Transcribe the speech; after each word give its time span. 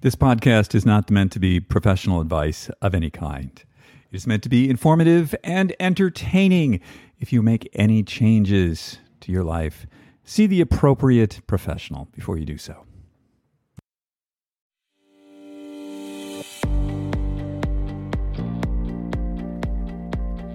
This 0.00 0.14
podcast 0.14 0.76
is 0.76 0.86
not 0.86 1.10
meant 1.10 1.32
to 1.32 1.40
be 1.40 1.58
professional 1.58 2.20
advice 2.20 2.70
of 2.80 2.94
any 2.94 3.10
kind. 3.10 3.50
It 4.12 4.14
is 4.14 4.28
meant 4.28 4.44
to 4.44 4.48
be 4.48 4.70
informative 4.70 5.34
and 5.42 5.74
entertaining. 5.80 6.78
If 7.18 7.32
you 7.32 7.42
make 7.42 7.68
any 7.72 8.04
changes 8.04 8.98
to 9.22 9.32
your 9.32 9.42
life, 9.42 9.88
see 10.22 10.46
the 10.46 10.60
appropriate 10.60 11.40
professional 11.48 12.06
before 12.12 12.38
you 12.38 12.44
do 12.44 12.58
so. 12.58 12.84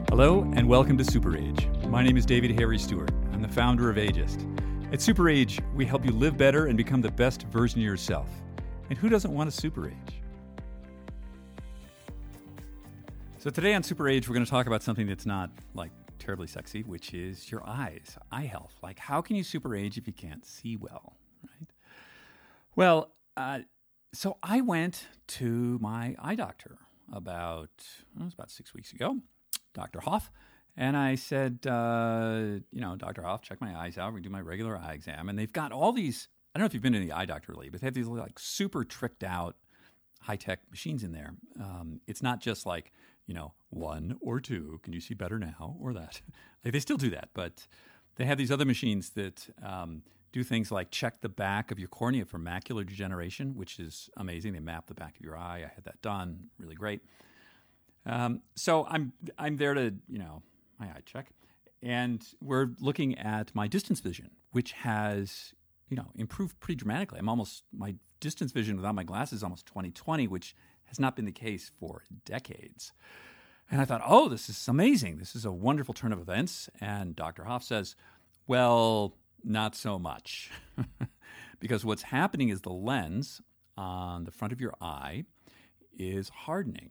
Hello, 0.08 0.50
and 0.56 0.70
welcome 0.70 0.98
to 0.98 1.04
Super 1.04 1.36
Age. 1.36 1.68
My 1.90 2.02
name 2.02 2.16
is 2.16 2.26
David 2.26 2.58
Harry 2.58 2.80
Stewart. 2.80 3.12
I'm 3.34 3.42
the 3.42 3.50
founder 3.50 3.90
of 3.90 3.98
Ageist. 3.98 4.48
At 4.94 5.02
Super 5.02 5.28
Age, 5.28 5.60
we 5.76 5.86
help 5.86 6.06
you 6.06 6.14
live 6.14 6.38
better 6.38 6.68
and 6.68 6.78
become 6.78 7.02
the 7.02 7.12
best 7.12 7.44
version 7.48 7.82
of 7.82 7.84
yourself. 7.84 8.30
And 8.94 9.00
who 9.00 9.10
doesn't 9.10 9.34
want 9.34 9.48
a 9.48 9.52
super 9.52 9.88
age? 9.88 10.22
So 13.40 13.50
today 13.50 13.74
on 13.74 13.82
Super 13.82 14.08
Age, 14.08 14.30
we're 14.30 14.36
going 14.36 14.46
to 14.46 14.52
talk 14.52 14.68
about 14.68 14.84
something 14.84 15.08
that's 15.08 15.26
not 15.26 15.50
like 15.74 15.90
terribly 16.20 16.46
sexy, 16.46 16.84
which 16.84 17.12
is 17.12 17.50
your 17.50 17.68
eyes, 17.68 18.20
eye 18.32 18.44
health. 18.44 18.76
Like, 18.84 19.00
how 19.00 19.20
can 19.20 19.36
you 19.36 19.44
super 19.44 19.76
age 19.76 19.98
if 19.98 20.06
you 20.06 20.14
can't 20.14 20.46
see 20.46 20.76
well, 20.76 21.18
right? 21.42 21.72
Well, 22.76 23.16
uh, 23.36 23.62
so 24.14 24.38
I 24.44 24.62
went 24.62 25.08
to 25.30 25.80
my 25.82 26.16
eye 26.20 26.36
doctor 26.36 26.78
about 27.12 27.72
it 28.16 28.24
was 28.24 28.36
about 28.36 28.52
six 28.52 28.76
weeks 28.76 28.94
ago, 28.94 29.18
Dr. 29.74 30.02
Hoff, 30.02 30.32
and 30.78 30.96
I 30.96 31.16
said, 31.16 31.66
uh, 31.66 32.60
you 32.72 32.82
know, 32.82 32.96
Dr. 32.96 33.24
Hoff, 33.24 33.42
check 33.42 33.60
my 33.60 33.76
eyes 33.76 33.98
out. 33.98 34.14
We 34.14 34.22
do 34.22 34.30
my 34.30 34.42
regular 34.42 34.78
eye 34.78 34.94
exam, 34.94 35.30
and 35.30 35.40
they've 35.40 35.52
got 35.52 35.72
all 35.72 35.94
these 35.94 36.28
I 36.54 36.60
don't 36.60 36.64
know 36.64 36.68
if 36.68 36.74
you've 36.74 36.84
been 36.84 36.94
to 36.94 37.00
the 37.00 37.12
eye 37.12 37.26
doctor 37.26 37.54
lately, 37.54 37.70
but 37.70 37.82
they 37.82 37.88
have 37.88 37.94
these 37.94 38.08
like 38.08 38.38
super 38.38 38.84
tricked 38.84 39.24
out 39.24 39.56
high 40.22 40.36
tech 40.36 40.60
machines 40.70 41.04
in 41.04 41.12
there. 41.12 41.34
Um, 41.60 42.00
it's 42.08 42.22
not 42.22 42.40
just 42.40 42.66
like, 42.66 42.92
you 43.26 43.34
know, 43.34 43.54
one 43.70 44.18
or 44.22 44.40
two, 44.40 44.80
can 44.84 44.94
you 44.94 45.02
see 45.02 45.14
better 45.14 45.40
now, 45.40 45.76
or 45.80 45.94
that. 45.94 46.22
like 46.64 46.74
they 46.74 46.80
still 46.80 46.98
do 46.98 47.10
that, 47.10 47.30
but 47.34 47.68
they 48.16 48.26
have 48.26 48.38
these 48.38 48.52
other 48.52 48.66
machines 48.66 49.12
that 49.12 49.48
um, 49.64 50.04
do 50.32 50.44
things 50.44 50.72
like 50.72 50.92
check 50.92 51.22
the 51.22 51.30
back 51.30 51.72
of 51.72 51.80
your 51.80 51.88
cornea 51.88 52.26
for 52.26 52.38
macular 52.38 52.86
degeneration, 52.86 53.56
which 53.56 53.80
is 53.80 54.10
amazing. 54.18 54.54
They 54.54 54.60
map 54.60 54.88
the 54.88 54.94
back 54.94 55.16
of 55.16 55.22
your 55.22 55.38
eye. 55.38 55.64
I 55.66 55.72
had 55.74 55.86
that 55.86 56.02
done, 56.02 56.50
really 56.58 56.76
great. 56.76 57.02
Um, 58.06 58.42
so 58.56 58.86
I'm 58.90 59.14
I'm 59.38 59.58
there 59.58 59.74
to 59.74 59.94
you 60.10 60.20
know 60.20 60.42
my 60.80 60.88
eye 60.88 61.02
check, 61.06 61.30
and 61.82 62.26
we're 62.42 62.70
looking 62.80 63.18
at 63.18 63.56
my 63.56 63.68
distance 63.68 64.02
vision, 64.02 64.32
which 64.52 64.74
has 64.74 65.54
you 65.94 65.98
know, 65.98 66.10
improved 66.16 66.60
pretty 66.60 66.76
dramatically. 66.76 67.20
I'm 67.20 67.30
almost 67.30 67.62
my 67.72 67.94
distance 68.20 68.52
vision 68.52 68.78
without 68.78 68.96
my 68.96 69.04
glasses 69.04 69.38
is 69.38 69.44
almost 69.44 69.68
20/20, 69.68 70.28
which 70.28 70.56
has 70.86 71.00
not 71.00 71.16
been 71.16 71.26
the 71.26 71.32
case 71.32 71.70
for 71.80 72.04
decades. 72.26 72.94
And 73.70 73.80
I 73.80 73.86
thought, 73.86 74.02
oh, 74.04 74.28
this 74.28 74.50
is 74.50 74.68
amazing. 74.68 75.18
This 75.18 75.36
is 75.36 75.46
a 75.46 75.52
wonderful 75.52 75.94
turn 75.94 76.12
of 76.12 76.20
events. 76.20 76.68
And 76.82 77.16
Dr. 77.16 77.44
Hoff 77.44 77.64
says, 77.64 77.96
well, 78.48 79.16
not 79.44 79.76
so 79.76 80.00
much. 80.00 80.50
because 81.60 81.86
what's 81.86 82.04
happening 82.04 82.50
is 82.50 82.62
the 82.62 82.74
lens 82.74 83.40
on 83.78 84.24
the 84.24 84.32
front 84.32 84.52
of 84.52 84.60
your 84.60 84.74
eye 84.82 85.26
is 85.96 86.30
hardening. 86.30 86.90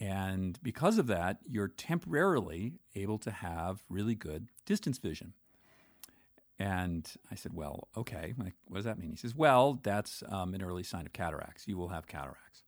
And 0.00 0.58
because 0.64 0.98
of 0.98 1.06
that, 1.06 1.38
you're 1.46 1.68
temporarily 1.68 2.74
able 2.96 3.18
to 3.18 3.30
have 3.30 3.84
really 3.88 4.16
good 4.16 4.48
distance 4.64 4.98
vision. 4.98 5.32
And 6.58 7.06
I 7.30 7.34
said, 7.34 7.52
Well, 7.52 7.88
okay. 7.96 8.34
Like, 8.38 8.54
what 8.68 8.76
does 8.76 8.84
that 8.86 8.98
mean? 8.98 9.10
He 9.10 9.16
says, 9.16 9.34
Well, 9.34 9.78
that's 9.82 10.22
um, 10.28 10.54
an 10.54 10.62
early 10.62 10.82
sign 10.82 11.06
of 11.06 11.12
cataracts. 11.12 11.66
You 11.66 11.76
will 11.76 11.88
have 11.88 12.06
cataracts. 12.06 12.62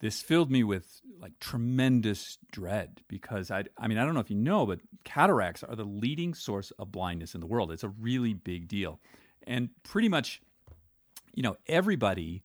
This 0.00 0.20
filled 0.20 0.50
me 0.50 0.64
with 0.64 1.00
like 1.20 1.38
tremendous 1.38 2.38
dread 2.50 3.00
because 3.08 3.50
I, 3.50 3.64
I 3.78 3.88
mean, 3.88 3.98
I 3.98 4.04
don't 4.04 4.14
know 4.14 4.20
if 4.20 4.30
you 4.30 4.36
know, 4.36 4.66
but 4.66 4.80
cataracts 5.04 5.62
are 5.62 5.76
the 5.76 5.84
leading 5.84 6.34
source 6.34 6.72
of 6.72 6.92
blindness 6.92 7.34
in 7.34 7.40
the 7.40 7.46
world. 7.46 7.70
It's 7.70 7.84
a 7.84 7.88
really 7.88 8.34
big 8.34 8.68
deal. 8.68 9.00
And 9.46 9.70
pretty 9.82 10.08
much, 10.08 10.42
you 11.32 11.42
know, 11.42 11.56
everybody 11.66 12.42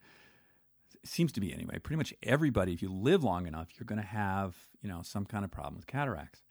seems 1.04 1.32
to 1.34 1.42
be 1.42 1.54
anyway, 1.54 1.80
pretty 1.80 1.98
much 1.98 2.14
everybody, 2.24 2.74
if 2.74 2.82
you 2.82 2.92
live 2.94 3.24
long 3.24 3.48
enough, 3.48 3.68
you're 3.76 3.86
going 3.86 4.02
to 4.02 4.08
have, 4.08 4.56
you 4.82 4.90
know, 4.90 5.02
some 5.04 5.26
kind 5.26 5.44
of 5.44 5.52
problem 5.52 5.76
with 5.76 5.88
cataracts. 5.88 6.44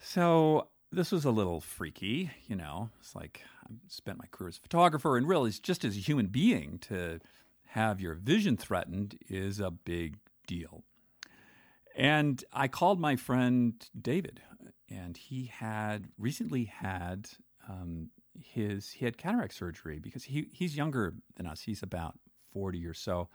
So 0.00 0.68
this 0.92 1.10
was 1.10 1.24
a 1.24 1.30
little 1.30 1.60
freaky, 1.60 2.30
you 2.46 2.56
know. 2.56 2.90
It's 3.00 3.14
like 3.14 3.40
I 3.66 3.72
spent 3.88 4.18
my 4.18 4.26
career 4.30 4.48
as 4.48 4.58
a 4.58 4.60
photographer, 4.60 5.16
and 5.16 5.26
really, 5.26 5.50
just 5.50 5.84
as 5.84 5.96
a 5.96 6.00
human 6.00 6.26
being, 6.26 6.78
to 6.82 7.20
have 7.68 8.00
your 8.00 8.14
vision 8.14 8.56
threatened 8.56 9.18
is 9.28 9.58
a 9.58 9.70
big 9.70 10.16
deal. 10.46 10.84
And 11.96 12.44
I 12.52 12.68
called 12.68 13.00
my 13.00 13.16
friend 13.16 13.74
David, 14.00 14.40
and 14.88 15.16
he 15.16 15.46
had 15.46 16.08
recently 16.18 16.64
had 16.64 17.28
um, 17.68 18.10
his 18.38 18.90
he 18.90 19.04
had 19.04 19.16
cataract 19.16 19.54
surgery 19.54 19.98
because 19.98 20.24
he 20.24 20.48
he's 20.52 20.76
younger 20.76 21.14
than 21.36 21.46
us. 21.46 21.62
He's 21.62 21.82
about 21.82 22.18
forty 22.52 22.84
or 22.86 22.94
so, 22.94 23.28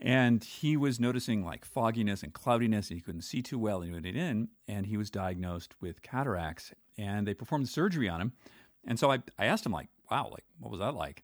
and 0.00 0.42
he 0.42 0.76
was 0.76 0.98
noticing 0.98 1.44
like 1.44 1.64
fogginess 1.64 2.22
and 2.22 2.32
cloudiness, 2.32 2.88
and 2.88 2.98
he 2.98 3.02
couldn't 3.02 3.22
see 3.22 3.42
too 3.42 3.58
well. 3.58 3.82
And 3.82 3.86
he 3.86 3.92
went 3.92 4.06
in, 4.06 4.48
and 4.66 4.86
he 4.86 4.96
was 4.96 5.10
diagnosed 5.10 5.74
with 5.80 6.02
cataracts. 6.02 6.72
And 6.96 7.26
they 7.26 7.34
performed 7.34 7.68
surgery 7.68 8.08
on 8.08 8.20
him. 8.20 8.32
And 8.86 8.98
so 8.98 9.12
I, 9.12 9.18
I 9.38 9.46
asked 9.46 9.66
him, 9.66 9.72
like, 9.72 9.88
wow, 10.10 10.28
like, 10.30 10.44
what 10.58 10.70
was 10.70 10.80
that 10.80 10.94
like? 10.94 11.22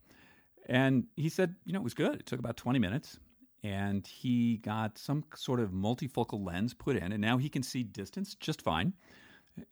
And 0.68 1.06
he 1.16 1.28
said, 1.28 1.54
you 1.64 1.72
know, 1.72 1.80
it 1.80 1.84
was 1.84 1.94
good. 1.94 2.20
It 2.20 2.26
took 2.26 2.38
about 2.38 2.56
20 2.56 2.78
minutes. 2.78 3.18
And 3.62 4.06
he 4.06 4.58
got 4.58 4.98
some 4.98 5.24
sort 5.34 5.60
of 5.60 5.70
multifocal 5.70 6.44
lens 6.44 6.74
put 6.74 6.96
in, 6.96 7.12
and 7.12 7.20
now 7.20 7.38
he 7.38 7.48
can 7.48 7.62
see 7.62 7.82
distance 7.82 8.34
just 8.34 8.60
fine. 8.60 8.92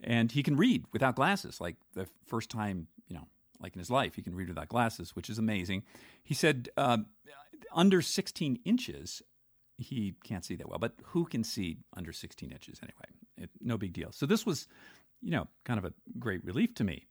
And 0.02 0.32
he 0.32 0.42
can 0.42 0.56
read 0.56 0.86
without 0.92 1.14
glasses, 1.14 1.60
like 1.60 1.76
the 1.92 2.08
first 2.26 2.48
time, 2.48 2.86
you 3.06 3.16
know, 3.16 3.28
like 3.60 3.74
in 3.74 3.78
his 3.78 3.90
life, 3.90 4.14
he 4.14 4.22
can 4.22 4.34
read 4.34 4.48
without 4.48 4.68
glasses, 4.68 5.14
which 5.14 5.28
is 5.28 5.38
amazing. 5.38 5.82
He 6.22 6.34
said, 6.34 6.70
uh, 6.76 6.98
under 7.72 8.02
16 8.02 8.58
inches, 8.64 9.22
he 9.76 10.14
can't 10.24 10.44
see 10.44 10.56
that 10.56 10.68
well, 10.68 10.78
but 10.78 10.94
who 11.06 11.24
can 11.24 11.44
see 11.44 11.78
under 11.96 12.12
16 12.12 12.50
inches 12.50 12.78
anyway? 12.82 13.04
It, 13.36 13.50
no 13.60 13.76
big 13.76 13.92
deal. 13.92 14.12
So 14.12 14.26
this 14.26 14.46
was, 14.46 14.68
you 15.20 15.30
know, 15.30 15.48
kind 15.64 15.78
of 15.78 15.84
a 15.84 15.92
great 16.18 16.44
relief 16.44 16.74
to 16.76 16.84
me. 16.84 17.06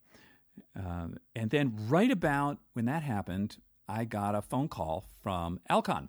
Uh, 0.78 1.08
and 1.34 1.50
then 1.50 1.74
right 1.88 2.10
about 2.10 2.58
when 2.72 2.84
that 2.86 3.02
happened, 3.02 3.58
I 3.88 4.04
got 4.04 4.34
a 4.34 4.42
phone 4.42 4.68
call 4.68 5.06
from 5.22 5.60
Alcon. 5.68 6.08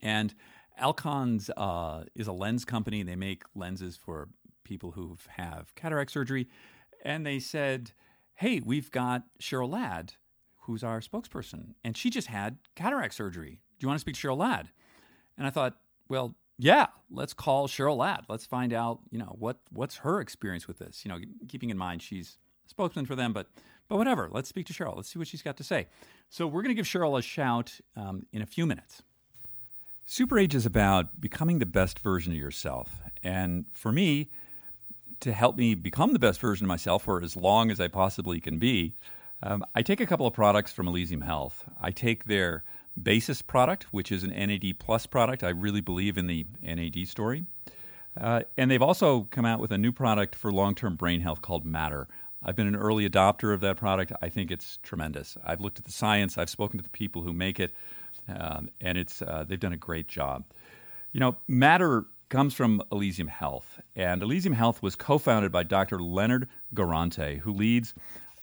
And 0.00 0.34
Alcon's 0.76 1.50
uh, 1.56 2.04
is 2.14 2.26
a 2.26 2.32
lens 2.32 2.64
company. 2.64 3.02
They 3.02 3.16
make 3.16 3.42
lenses 3.54 3.96
for 3.96 4.28
people 4.64 4.92
who 4.92 5.16
have 5.28 5.74
cataract 5.74 6.10
surgery. 6.10 6.48
And 7.04 7.24
they 7.24 7.38
said, 7.38 7.92
hey, 8.34 8.60
we've 8.64 8.90
got 8.90 9.24
Cheryl 9.40 9.70
Ladd 9.70 10.14
who's 10.64 10.82
our 10.82 11.00
spokesperson, 11.00 11.74
and 11.84 11.96
she 11.96 12.10
just 12.10 12.28
had 12.28 12.58
cataract 12.74 13.14
surgery. 13.14 13.60
Do 13.78 13.84
you 13.84 13.88
want 13.88 13.96
to 13.96 14.00
speak 14.00 14.14
to 14.16 14.28
Cheryl 14.28 14.38
Ladd? 14.38 14.70
And 15.36 15.46
I 15.46 15.50
thought, 15.50 15.76
well, 16.08 16.34
yeah, 16.58 16.86
let's 17.10 17.34
call 17.34 17.68
Cheryl 17.68 17.96
Ladd. 17.96 18.24
Let's 18.28 18.46
find 18.46 18.72
out, 18.72 19.00
you 19.10 19.18
know, 19.18 19.36
what 19.38 19.58
what's 19.70 19.96
her 19.98 20.20
experience 20.20 20.68
with 20.68 20.78
this. 20.78 21.04
You 21.04 21.10
know, 21.10 21.18
keeping 21.48 21.70
in 21.70 21.78
mind 21.78 22.02
she's 22.02 22.38
spokesman 22.66 23.06
for 23.06 23.16
them, 23.16 23.32
but 23.32 23.48
but 23.88 23.96
whatever. 23.96 24.28
Let's 24.30 24.48
speak 24.48 24.66
to 24.66 24.72
Cheryl. 24.72 24.96
Let's 24.96 25.12
see 25.12 25.18
what 25.18 25.28
she's 25.28 25.42
got 25.42 25.56
to 25.58 25.64
say. 25.64 25.86
So 26.30 26.46
we're 26.46 26.62
going 26.62 26.74
to 26.74 26.80
give 26.80 26.86
Cheryl 26.86 27.18
a 27.18 27.22
shout 27.22 27.80
um, 27.96 28.26
in 28.32 28.40
a 28.40 28.46
few 28.46 28.66
minutes. 28.66 29.02
Super 30.06 30.38
Age 30.38 30.54
is 30.54 30.66
about 30.66 31.20
becoming 31.20 31.58
the 31.58 31.66
best 31.66 31.98
version 31.98 32.32
of 32.32 32.38
yourself, 32.38 33.00
and 33.22 33.64
for 33.72 33.90
me, 33.90 34.30
to 35.20 35.32
help 35.32 35.56
me 35.56 35.74
become 35.74 36.12
the 36.12 36.18
best 36.18 36.40
version 36.40 36.66
of 36.66 36.68
myself 36.68 37.04
for 37.04 37.22
as 37.22 37.36
long 37.36 37.70
as 37.70 37.80
I 37.80 37.88
possibly 37.88 38.40
can 38.40 38.58
be, 38.58 38.94
um, 39.42 39.64
I 39.74 39.82
take 39.82 40.00
a 40.00 40.06
couple 40.06 40.26
of 40.26 40.32
products 40.32 40.72
from 40.72 40.88
Elysium 40.88 41.20
Health. 41.20 41.64
I 41.80 41.90
take 41.90 42.24
their 42.24 42.64
Basis 43.00 43.42
product, 43.42 43.84
which 43.92 44.12
is 44.12 44.22
an 44.22 44.30
NAD 44.30 44.78
plus 44.78 45.06
product. 45.06 45.42
I 45.42 45.48
really 45.48 45.80
believe 45.80 46.16
in 46.16 46.28
the 46.28 46.46
NAD 46.62 47.08
story. 47.08 47.44
Uh, 48.18 48.42
and 48.56 48.70
they've 48.70 48.82
also 48.82 49.22
come 49.30 49.44
out 49.44 49.58
with 49.58 49.72
a 49.72 49.78
new 49.78 49.90
product 49.90 50.36
for 50.36 50.52
long 50.52 50.74
term 50.76 50.94
brain 50.94 51.20
health 51.20 51.42
called 51.42 51.64
Matter. 51.64 52.06
I've 52.44 52.54
been 52.54 52.68
an 52.68 52.76
early 52.76 53.08
adopter 53.08 53.52
of 53.52 53.60
that 53.62 53.76
product. 53.76 54.12
I 54.22 54.28
think 54.28 54.50
it's 54.50 54.78
tremendous. 54.82 55.36
I've 55.44 55.60
looked 55.60 55.78
at 55.78 55.86
the 55.86 55.92
science, 55.92 56.38
I've 56.38 56.50
spoken 56.50 56.78
to 56.78 56.84
the 56.84 56.90
people 56.90 57.22
who 57.22 57.32
make 57.32 57.58
it, 57.58 57.74
um, 58.28 58.68
and 58.80 58.98
it's, 58.98 59.22
uh, 59.22 59.44
they've 59.48 59.58
done 59.58 59.72
a 59.72 59.78
great 59.78 60.06
job. 60.06 60.44
You 61.12 61.20
know, 61.20 61.36
Matter 61.48 62.04
comes 62.28 62.54
from 62.54 62.82
Elysium 62.92 63.28
Health, 63.28 63.80
and 63.96 64.22
Elysium 64.22 64.54
Health 64.54 64.82
was 64.82 64.94
co 64.94 65.18
founded 65.18 65.50
by 65.50 65.62
Dr. 65.62 65.98
Leonard 65.98 66.48
Guarente, 66.74 67.38
who 67.38 67.52
leads 67.52 67.94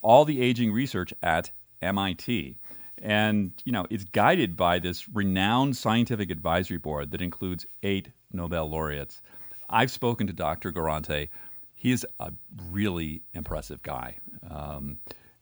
all 0.01 0.25
the 0.25 0.41
aging 0.41 0.71
research 0.71 1.13
at 1.21 1.51
MIT. 1.81 2.57
And, 3.01 3.53
you 3.65 3.71
know, 3.71 3.87
it's 3.89 4.03
guided 4.03 4.55
by 4.55 4.79
this 4.79 5.09
renowned 5.09 5.75
scientific 5.75 6.29
advisory 6.29 6.77
board 6.77 7.11
that 7.11 7.21
includes 7.21 7.65
eight 7.83 8.09
Nobel 8.31 8.69
laureates. 8.69 9.21
I've 9.69 9.91
spoken 9.91 10.27
to 10.27 10.33
Dr. 10.33 10.71
Guarente. 10.71 11.29
He 11.73 11.91
is 11.91 12.05
a 12.19 12.31
really 12.69 13.23
impressive 13.33 13.81
guy. 13.81 14.17
Um, 14.49 14.99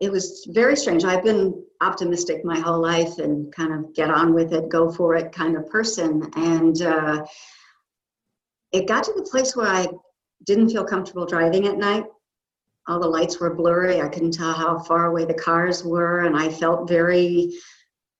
it 0.00 0.10
was 0.10 0.48
very 0.52 0.76
strange. 0.76 1.04
I've 1.04 1.22
been 1.22 1.62
optimistic 1.82 2.44
my 2.44 2.58
whole 2.58 2.80
life 2.80 3.18
and 3.18 3.52
kind 3.54 3.72
of 3.72 3.94
get 3.94 4.10
on 4.10 4.34
with 4.34 4.52
it, 4.52 4.68
go 4.68 4.90
for 4.90 5.16
it 5.16 5.32
kind 5.32 5.56
of 5.56 5.68
person. 5.68 6.30
And 6.36 6.80
uh, 6.82 7.24
it 8.72 8.88
got 8.88 9.04
to 9.04 9.12
the 9.14 9.22
place 9.22 9.56
where 9.56 9.68
I 9.68 9.86
didn't 10.44 10.70
feel 10.70 10.84
comfortable 10.84 11.26
driving 11.26 11.66
at 11.66 11.78
night. 11.78 12.04
All 12.88 13.00
the 13.00 13.08
lights 13.08 13.40
were 13.40 13.54
blurry. 13.54 14.00
I 14.00 14.08
couldn't 14.08 14.32
tell 14.32 14.52
how 14.52 14.78
far 14.78 15.06
away 15.06 15.24
the 15.24 15.34
cars 15.34 15.84
were, 15.84 16.20
and 16.20 16.36
I 16.36 16.48
felt 16.48 16.88
very 16.88 17.52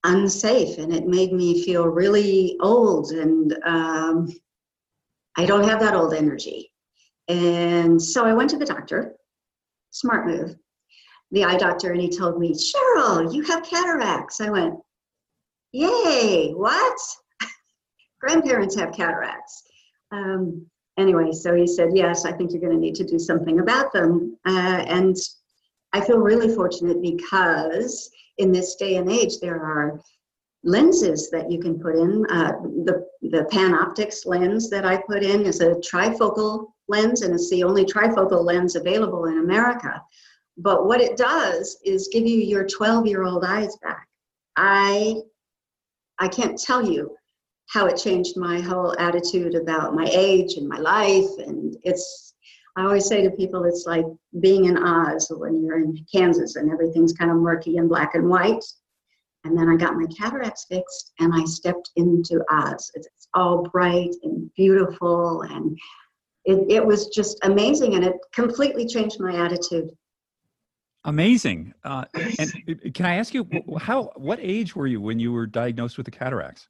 unsafe. 0.04 0.78
And 0.78 0.92
it 0.92 1.06
made 1.06 1.32
me 1.32 1.64
feel 1.64 1.86
really 1.86 2.56
old. 2.60 3.12
And 3.12 3.56
um, 3.64 4.28
I 5.36 5.46
don't 5.46 5.68
have 5.68 5.80
that 5.80 5.94
old 5.94 6.14
energy. 6.14 6.72
And 7.28 8.00
so 8.00 8.24
I 8.24 8.34
went 8.34 8.50
to 8.50 8.58
the 8.58 8.66
doctor. 8.66 9.14
Smart 9.90 10.26
move 10.26 10.56
the 11.32 11.44
eye 11.44 11.56
doctor 11.56 11.92
and 11.92 12.00
he 12.00 12.08
told 12.08 12.38
me, 12.38 12.54
Cheryl, 12.54 13.32
you 13.32 13.42
have 13.42 13.64
cataracts. 13.64 14.40
I 14.40 14.50
went, 14.50 14.74
Yay, 15.72 16.52
what? 16.52 16.98
Grandparents 18.20 18.76
have 18.76 18.94
cataracts. 18.94 19.64
Um, 20.12 20.66
anyway, 20.96 21.32
so 21.32 21.54
he 21.54 21.66
said, 21.66 21.90
Yes, 21.94 22.24
I 22.24 22.32
think 22.32 22.52
you're 22.52 22.60
going 22.60 22.72
to 22.72 22.78
need 22.78 22.94
to 22.96 23.04
do 23.04 23.18
something 23.18 23.60
about 23.60 23.92
them. 23.92 24.36
Uh, 24.46 24.84
and 24.86 25.16
I 25.92 26.00
feel 26.00 26.18
really 26.18 26.54
fortunate 26.54 27.00
because 27.00 28.10
in 28.38 28.52
this 28.52 28.76
day 28.76 28.96
and 28.96 29.10
age, 29.10 29.38
there 29.40 29.62
are 29.62 30.00
lenses 30.62 31.30
that 31.30 31.50
you 31.50 31.58
can 31.58 31.78
put 31.78 31.96
in. 31.96 32.26
Uh, 32.30 32.52
the, 32.84 33.06
the 33.22 33.44
PanOptix 33.52 34.26
lens 34.26 34.68
that 34.70 34.84
I 34.84 34.96
put 34.96 35.22
in 35.22 35.46
is 35.46 35.60
a 35.60 35.76
trifocal 35.76 36.72
lens, 36.88 37.22
and 37.22 37.34
it's 37.34 37.50
the 37.50 37.64
only 37.64 37.84
trifocal 37.84 38.44
lens 38.44 38.76
available 38.76 39.26
in 39.26 39.38
America. 39.38 40.02
But 40.58 40.86
what 40.86 41.00
it 41.00 41.16
does 41.16 41.78
is 41.84 42.08
give 42.12 42.26
you 42.26 42.38
your 42.38 42.66
12 42.66 43.06
year 43.06 43.24
old 43.24 43.44
eyes 43.44 43.76
back. 43.82 44.08
I 44.56 45.16
I 46.18 46.28
can't 46.28 46.58
tell 46.58 46.90
you 46.90 47.14
how 47.68 47.86
it 47.86 47.96
changed 47.96 48.36
my 48.36 48.60
whole 48.60 48.98
attitude 48.98 49.54
about 49.54 49.94
my 49.94 50.08
age 50.10 50.54
and 50.54 50.68
my 50.68 50.78
life. 50.78 51.28
And 51.38 51.76
it's, 51.82 52.34
I 52.76 52.84
always 52.84 53.06
say 53.06 53.22
to 53.22 53.30
people, 53.30 53.64
it's 53.64 53.84
like 53.86 54.04
being 54.40 54.66
in 54.66 54.76
Oz 54.76 55.30
when 55.36 55.64
you're 55.64 55.78
in 55.78 56.04
Kansas 56.12 56.56
and 56.56 56.70
everything's 56.70 57.12
kind 57.12 57.30
of 57.30 57.38
murky 57.38 57.78
and 57.78 57.88
black 57.88 58.14
and 58.14 58.28
white. 58.28 58.64
And 59.44 59.56
then 59.56 59.68
I 59.68 59.76
got 59.76 59.94
my 59.94 60.06
cataracts 60.06 60.66
fixed 60.68 61.12
and 61.20 61.32
I 61.34 61.44
stepped 61.44 61.90
into 61.96 62.44
Oz. 62.50 62.90
It's 62.94 63.28
all 63.34 63.68
bright 63.68 64.14
and 64.22 64.50
beautiful. 64.54 65.42
And 65.42 65.78
it, 66.44 66.70
it 66.70 66.86
was 66.86 67.08
just 67.08 67.38
amazing. 67.42 67.94
And 67.94 68.04
it 68.04 68.16
completely 68.32 68.86
changed 68.86 69.20
my 69.20 69.44
attitude 69.44 69.90
Amazing. 71.06 71.72
Uh, 71.84 72.04
and 72.38 72.92
can 72.94 73.06
I 73.06 73.14
ask 73.14 73.32
you 73.32 73.48
how? 73.78 74.10
What 74.16 74.40
age 74.42 74.74
were 74.74 74.88
you 74.88 75.00
when 75.00 75.20
you 75.20 75.32
were 75.32 75.46
diagnosed 75.46 75.96
with 75.96 76.04
the 76.04 76.10
cataracts? 76.10 76.68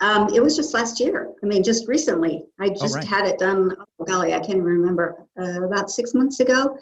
Um, 0.00 0.32
it 0.34 0.42
was 0.42 0.56
just 0.56 0.72
last 0.72 0.98
year. 0.98 1.30
I 1.42 1.46
mean, 1.46 1.62
just 1.62 1.86
recently. 1.86 2.44
I 2.58 2.66
oh, 2.66 2.74
just 2.74 2.96
right. 2.96 3.04
had 3.04 3.26
it 3.26 3.38
done. 3.38 3.76
Oh 3.78 4.04
golly, 4.04 4.34
I 4.34 4.38
can't 4.38 4.50
even 4.52 4.64
remember. 4.64 5.26
Uh, 5.38 5.64
about 5.64 5.90
six 5.90 6.14
months 6.14 6.40
ago. 6.40 6.78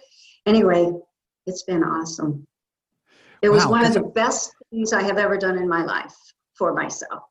Anyway, 0.47 0.93
it's 1.47 1.65
been 1.65 1.83
awesome. 1.83 2.47
It 3.43 3.49
was 3.49 3.65
wow, 3.65 3.73
one 3.73 3.85
of 3.85 3.95
the 3.95 4.03
best 4.03 4.55
things 4.71 4.93
I 4.93 5.03
have 5.03 5.19
ever 5.19 5.37
done 5.37 5.59
in 5.59 5.69
my 5.69 5.85
life 5.85 6.15
for 6.55 6.73
myself. 6.73 7.25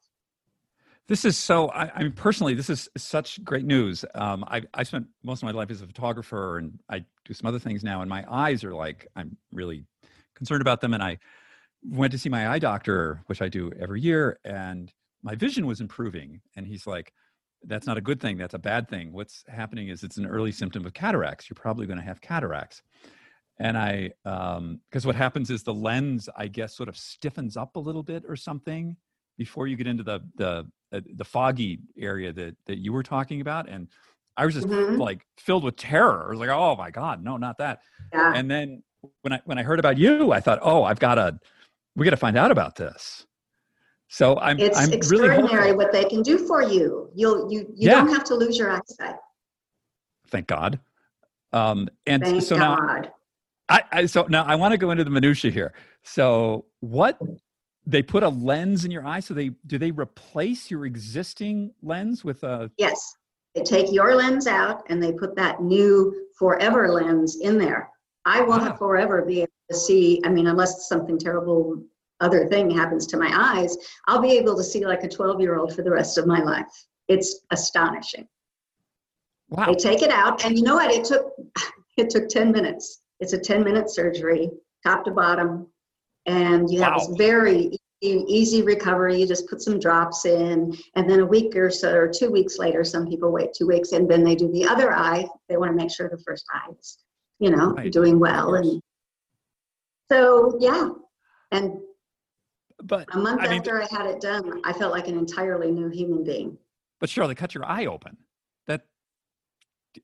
This 1.07 1.23
is 1.23 1.37
so. 1.37 1.69
I, 1.69 1.89
I 1.95 2.03
mean, 2.03 2.11
personally, 2.11 2.53
this 2.53 2.69
is 2.69 2.89
such 2.97 3.41
great 3.45 3.65
news. 3.65 4.03
Um, 4.13 4.43
I 4.47 4.61
I 4.73 4.83
spent 4.83 5.07
most 5.23 5.41
of 5.41 5.45
my 5.45 5.51
life 5.51 5.71
as 5.71 5.81
a 5.81 5.87
photographer, 5.87 6.57
and 6.57 6.77
I 6.89 7.05
do 7.23 7.33
some 7.33 7.47
other 7.47 7.59
things 7.59 7.83
now, 7.83 8.01
and 8.01 8.09
my 8.09 8.25
eyes 8.29 8.63
are 8.65 8.73
like 8.73 9.07
I'm 9.15 9.37
really 9.53 9.85
concerned 10.35 10.61
about 10.61 10.81
them. 10.81 10.93
And 10.93 11.01
I 11.01 11.17
went 11.81 12.11
to 12.11 12.17
see 12.19 12.27
my 12.27 12.49
eye 12.49 12.59
doctor, 12.59 13.21
which 13.27 13.41
I 13.41 13.47
do 13.47 13.71
every 13.79 14.01
year, 14.01 14.39
and 14.43 14.91
my 15.27 15.35
vision 15.35 15.67
was 15.67 15.81
improving. 15.81 16.41
And 16.55 16.65
he's 16.65 16.87
like, 16.87 17.13
"That's 17.63 17.85
not 17.85 17.97
a 17.97 18.01
good 18.01 18.19
thing. 18.19 18.37
That's 18.37 18.53
a 18.53 18.59
bad 18.71 18.89
thing. 18.89 19.11
What's 19.11 19.43
happening 19.47 19.89
is 19.89 20.03
it's 20.03 20.17
an 20.17 20.25
early 20.25 20.53
symptom 20.53 20.85
of 20.85 20.93
cataracts. 20.93 21.49
You're 21.49 21.61
probably 21.65 21.85
going 21.85 21.99
to 21.99 22.05
have 22.05 22.21
cataracts." 22.21 22.81
And 23.59 23.75
I, 23.75 24.11
because 24.23 24.57
um, 24.57 25.07
what 25.09 25.15
happens 25.15 25.49
is 25.49 25.63
the 25.63 25.73
lens, 25.73 26.29
I 26.37 26.47
guess, 26.47 26.77
sort 26.77 26.89
of 26.89 26.95
stiffens 26.95 27.57
up 27.57 27.75
a 27.75 27.79
little 27.79 28.03
bit 28.03 28.23
or 28.27 28.35
something 28.35 28.95
before 29.37 29.67
you 29.67 29.75
get 29.75 29.87
into 29.87 30.03
the 30.03 30.19
the 30.35 30.65
uh, 30.91 31.01
the 31.15 31.25
foggy 31.25 31.79
area 31.97 32.31
that 32.33 32.55
that 32.65 32.77
you 32.79 32.91
were 32.91 33.03
talking 33.03 33.41
about 33.41 33.69
and 33.69 33.87
i 34.35 34.45
was 34.45 34.55
just 34.55 34.67
mm-hmm. 34.67 34.95
like 34.95 35.25
filled 35.37 35.63
with 35.63 35.75
terror 35.75 36.25
i 36.27 36.29
was 36.31 36.39
like 36.39 36.49
oh 36.49 36.75
my 36.75 36.89
god 36.89 37.23
no 37.23 37.37
not 37.37 37.57
that 37.57 37.81
yeah. 38.13 38.33
and 38.35 38.49
then 38.49 38.81
when 39.21 39.33
i 39.33 39.41
when 39.45 39.57
i 39.57 39.63
heard 39.63 39.79
about 39.79 39.97
you 39.97 40.31
i 40.31 40.39
thought 40.39 40.59
oh 40.61 40.83
i've 40.83 40.99
got 40.99 41.15
to 41.15 41.37
we 41.95 42.03
got 42.03 42.11
to 42.11 42.17
find 42.17 42.37
out 42.37 42.51
about 42.51 42.75
this 42.75 43.26
so 44.07 44.37
i'm 44.39 44.59
it's 44.59 44.77
I'm 44.77 44.93
extraordinary 44.93 45.71
really 45.71 45.73
what 45.73 45.91
they 45.91 46.05
can 46.05 46.21
do 46.21 46.37
for 46.37 46.63
you. 46.63 47.09
You'll 47.13 47.51
you 47.51 47.59
you 47.75 47.89
yeah. 47.89 47.95
don't 47.95 48.09
have 48.09 48.23
to 48.25 48.35
lose 48.35 48.57
your 48.57 48.71
eyesight. 48.71 49.15
Thank 50.29 50.47
god. 50.47 50.79
Um 51.53 51.89
and 52.05 52.23
thank 52.23 52.41
so 52.41 52.57
god. 52.57 53.03
now 53.03 53.11
I, 53.69 53.83
I 53.91 54.05
so 54.05 54.25
now 54.29 54.45
i 54.45 54.55
want 54.55 54.71
to 54.71 54.77
go 54.77 54.91
into 54.91 55.03
the 55.03 55.09
minutia 55.09 55.51
here. 55.51 55.73
So 56.03 56.65
what 56.79 57.19
they 57.85 58.01
put 58.01 58.23
a 58.23 58.29
lens 58.29 58.85
in 58.85 58.91
your 58.91 59.05
eye 59.05 59.19
so 59.19 59.33
they 59.33 59.51
do 59.65 59.77
they 59.77 59.91
replace 59.91 60.71
your 60.71 60.85
existing 60.85 61.73
lens 61.81 62.23
with 62.23 62.43
a 62.43 62.71
yes. 62.77 63.15
They 63.55 63.63
take 63.63 63.91
your 63.91 64.15
lens 64.15 64.45
out 64.45 64.83
and 64.87 65.01
they 65.01 65.11
put 65.11 65.35
that 65.35 65.63
new 65.63 66.27
forever 66.37 66.89
lens 66.89 67.39
in 67.41 67.57
there. 67.57 67.89
I 68.23 68.41
will 68.41 68.59
wow. 68.59 68.75
forever 68.75 69.23
be 69.25 69.39
able 69.39 69.51
to 69.71 69.75
see 69.75 70.21
i 70.23 70.29
mean 70.29 70.47
unless 70.47 70.87
something 70.87 71.17
terrible 71.17 71.83
other 72.19 72.47
thing 72.47 72.69
happens 72.69 73.05
to 73.07 73.17
my 73.17 73.29
eyes 73.33 73.77
i'll 74.07 74.21
be 74.21 74.37
able 74.37 74.55
to 74.55 74.63
see 74.63 74.85
like 74.85 75.03
a 75.03 75.09
12 75.09 75.39
year 75.41 75.57
old 75.57 75.75
for 75.75 75.83
the 75.83 75.91
rest 75.91 76.17
of 76.17 76.27
my 76.27 76.41
life 76.41 76.65
it's 77.07 77.41
astonishing 77.51 78.27
wow. 79.49 79.65
they 79.65 79.75
take 79.75 80.01
it 80.01 80.11
out 80.11 80.43
and 80.45 80.57
you 80.57 80.63
know 80.63 80.75
what 80.75 80.93
it 80.93 81.03
took 81.03 81.31
it 81.97 82.09
took 82.09 82.27
10 82.27 82.51
minutes 82.51 83.01
it's 83.19 83.33
a 83.33 83.39
10 83.39 83.63
minute 83.63 83.89
surgery 83.89 84.49
top 84.85 85.03
to 85.05 85.11
bottom 85.11 85.67
and 86.25 86.69
you 86.69 86.81
wow. 86.81 86.91
have 86.91 86.99
this 86.99 87.17
very 87.17 87.71
easy 88.01 88.61
recovery. 88.61 89.19
You 89.19 89.27
just 89.27 89.49
put 89.49 89.61
some 89.61 89.79
drops 89.79 90.25
in, 90.25 90.75
and 90.95 91.09
then 91.09 91.21
a 91.21 91.25
week 91.25 91.55
or 91.55 91.69
so, 91.69 91.95
or 91.95 92.07
two 92.07 92.29
weeks 92.29 92.57
later, 92.57 92.83
some 92.83 93.07
people 93.07 93.31
wait 93.31 93.53
two 93.53 93.67
weeks, 93.67 93.91
and 93.91 94.09
then 94.09 94.23
they 94.23 94.35
do 94.35 94.51
the 94.51 94.65
other 94.65 94.93
eye. 94.93 95.25
They 95.49 95.57
want 95.57 95.71
to 95.71 95.75
make 95.75 95.91
sure 95.91 96.09
the 96.09 96.21
first 96.25 96.45
eye 96.53 96.71
is, 96.79 96.99
you 97.39 97.49
know, 97.49 97.71
right. 97.71 97.91
doing 97.91 98.19
well, 98.19 98.55
and 98.55 98.81
so 100.11 100.57
yeah, 100.59 100.89
and 101.51 101.79
but 102.83 103.07
a 103.13 103.17
month 103.17 103.41
I 103.41 103.55
after 103.55 103.79
mean, 103.79 103.87
I 103.91 103.95
had 103.95 104.07
it 104.07 104.21
done, 104.21 104.61
I 104.63 104.73
felt 104.73 104.91
like 104.91 105.07
an 105.07 105.17
entirely 105.17 105.71
new 105.71 105.89
human 105.89 106.23
being. 106.23 106.57
But 106.99 107.09
sure, 107.09 107.27
they 107.27 107.35
cut 107.35 107.53
your 107.53 107.65
eye 107.65 107.85
open 107.85 108.17
That 108.67 108.81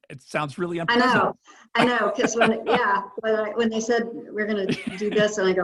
it 0.09 0.21
sounds 0.21 0.57
really 0.57 0.79
unpleasant. 0.79 1.11
I 1.11 1.15
know, 1.15 1.35
I 1.75 1.85
know, 1.99 2.11
because 2.15 2.35
when 2.35 2.65
yeah, 2.65 3.03
when, 3.19 3.35
I, 3.35 3.49
when 3.49 3.69
they 3.69 3.79
said 3.79 4.09
we're 4.11 4.47
going 4.47 4.67
to 4.67 4.97
do 4.97 5.09
this, 5.09 5.37
and 5.37 5.47
I 5.47 5.53
go, 5.53 5.63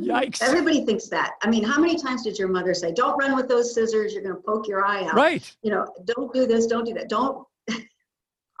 yikes! 0.00 0.42
Everybody 0.42 0.84
thinks 0.84 1.08
that. 1.08 1.32
I 1.42 1.50
mean, 1.50 1.64
how 1.64 1.80
many 1.80 1.96
times 1.96 2.24
did 2.24 2.38
your 2.38 2.48
mother 2.48 2.74
say, 2.74 2.92
"Don't 2.92 3.16
run 3.16 3.36
with 3.36 3.48
those 3.48 3.74
scissors. 3.74 4.12
You're 4.12 4.22
going 4.22 4.36
to 4.36 4.42
poke 4.42 4.66
your 4.66 4.84
eye 4.84 5.04
out." 5.04 5.14
Right. 5.14 5.54
You 5.62 5.70
know, 5.70 5.86
don't 6.04 6.32
do 6.32 6.46
this. 6.46 6.66
Don't 6.66 6.84
do 6.84 6.94
that. 6.94 7.08
Don't. 7.08 7.46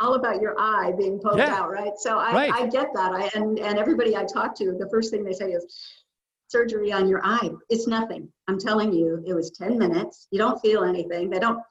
all 0.00 0.14
about 0.14 0.40
your 0.40 0.54
eye 0.60 0.92
being 0.96 1.18
poked 1.18 1.38
yeah. 1.38 1.54
out, 1.54 1.70
right? 1.70 1.92
So 1.96 2.18
I, 2.18 2.32
right. 2.32 2.52
I 2.52 2.66
get 2.66 2.88
that. 2.94 3.12
I 3.12 3.30
and 3.34 3.58
and 3.58 3.78
everybody 3.78 4.16
I 4.16 4.24
talk 4.24 4.56
to, 4.58 4.76
the 4.78 4.88
first 4.90 5.10
thing 5.10 5.24
they 5.24 5.32
say 5.32 5.50
is, 5.50 5.66
surgery 6.48 6.92
on 6.92 7.08
your 7.08 7.20
eye. 7.24 7.50
It's 7.68 7.86
nothing. 7.86 8.28
I'm 8.48 8.58
telling 8.58 8.92
you, 8.92 9.22
it 9.26 9.34
was 9.34 9.50
10 9.52 9.78
minutes. 9.78 10.26
You 10.30 10.38
don't 10.38 10.60
feel 10.60 10.84
anything. 10.84 11.30
They 11.30 11.38
don't, 11.38 11.62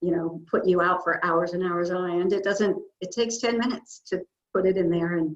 you 0.00 0.10
know, 0.10 0.42
put 0.50 0.66
you 0.66 0.82
out 0.82 1.02
for 1.02 1.24
hours 1.24 1.52
and 1.52 1.64
hours 1.64 1.90
on 1.90 2.20
end. 2.20 2.32
It 2.32 2.44
doesn't, 2.44 2.76
it 3.00 3.12
takes 3.12 3.38
10 3.38 3.58
minutes 3.58 4.02
to 4.08 4.20
put 4.52 4.66
it 4.66 4.76
in 4.76 4.90
there 4.90 5.16
and 5.16 5.34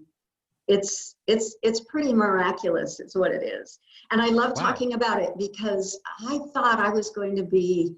it's 0.68 1.16
it's 1.26 1.56
it's 1.62 1.80
pretty 1.80 2.12
miraculous 2.12 3.00
it's 3.00 3.16
what 3.16 3.32
it 3.32 3.42
is 3.42 3.80
and 4.12 4.20
i 4.20 4.26
love 4.26 4.52
wow. 4.54 4.62
talking 4.62 4.92
about 4.92 5.20
it 5.20 5.32
because 5.38 5.98
i 6.28 6.38
thought 6.52 6.78
i 6.78 6.90
was 6.90 7.10
going 7.10 7.34
to 7.34 7.42
be 7.42 7.94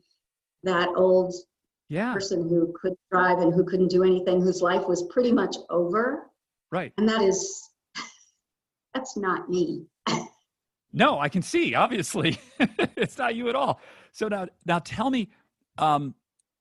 that 0.62 0.88
old 0.94 1.34
yeah. 1.88 2.12
person 2.12 2.48
who 2.48 2.72
could 2.80 2.94
drive 3.10 3.38
and 3.38 3.52
who 3.52 3.64
couldn't 3.64 3.88
do 3.88 4.04
anything 4.04 4.40
whose 4.40 4.62
life 4.62 4.86
was 4.86 5.02
pretty 5.10 5.32
much 5.32 5.56
over 5.68 6.30
right 6.70 6.92
and 6.96 7.08
that 7.08 7.20
is 7.20 7.70
that's 8.94 9.16
not 9.16 9.48
me 9.50 9.84
no 10.92 11.18
i 11.18 11.28
can 11.28 11.42
see 11.42 11.74
obviously. 11.74 12.38
It's 12.96 13.16
not 13.16 13.34
you 13.34 13.48
at 13.48 13.54
all. 13.54 13.80
So 14.12 14.28
now 14.28 14.46
now 14.66 14.78
tell 14.80 15.10
me 15.10 15.28
um 15.78 16.14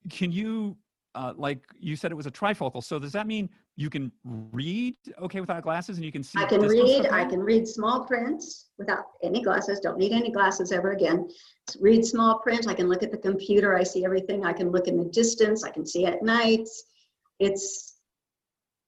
can 0.09 0.31
you 0.31 0.77
uh, 1.15 1.33
like 1.35 1.65
you 1.79 1.95
said 1.95 2.11
it 2.11 2.15
was 2.15 2.27
a 2.27 2.31
trifocal. 2.31 2.83
So 2.83 2.97
does 2.99 3.11
that 3.11 3.27
mean 3.27 3.49
you 3.75 3.89
can 3.89 4.11
read 4.51 4.95
okay 5.21 5.41
without 5.41 5.63
glasses 5.63 5.97
and 5.97 6.05
you 6.05 6.11
can 6.11 6.21
see 6.21 6.37
i 6.37 6.45
can 6.45 6.61
read 6.61 7.07
i 7.07 7.23
can 7.23 7.39
read 7.39 7.65
small 7.65 8.03
print 8.05 8.43
without 8.77 9.05
any 9.23 9.41
glasses. 9.41 9.79
Don't 9.79 9.97
need 9.97 10.11
any 10.11 10.31
glasses 10.31 10.71
ever 10.71 10.91
again. 10.91 11.27
Read 11.79 12.05
small 12.05 12.39
print. 12.39 12.67
I 12.67 12.73
can 12.73 12.87
look 12.87 13.03
at 13.03 13.11
the 13.11 13.17
computer. 13.17 13.75
I 13.75 13.83
see 13.83 14.05
everything. 14.05 14.45
I 14.45 14.53
can 14.53 14.69
look 14.71 14.87
in 14.87 14.97
the 14.97 15.05
distance. 15.05 15.63
I 15.63 15.71
can 15.71 15.85
see 15.85 16.05
at 16.05 16.21
night. 16.23 16.67
It's 17.39 17.95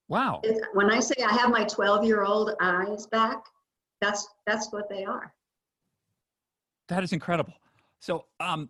wow. 0.07 0.41
It's, 0.43 0.59
when 0.73 0.91
i 0.91 0.99
say 0.99 1.15
i 1.23 1.33
have 1.33 1.49
my 1.49 1.63
12 1.63 2.05
year 2.05 2.23
old 2.23 2.51
eyes 2.61 3.07
back 3.07 3.43
that's 4.01 4.27
that's 4.45 4.71
what 4.71 4.89
they 4.89 5.05
are 5.05 5.33
that 6.89 7.03
is 7.03 7.13
incredible 7.13 7.53
so 7.99 8.25
um 8.39 8.69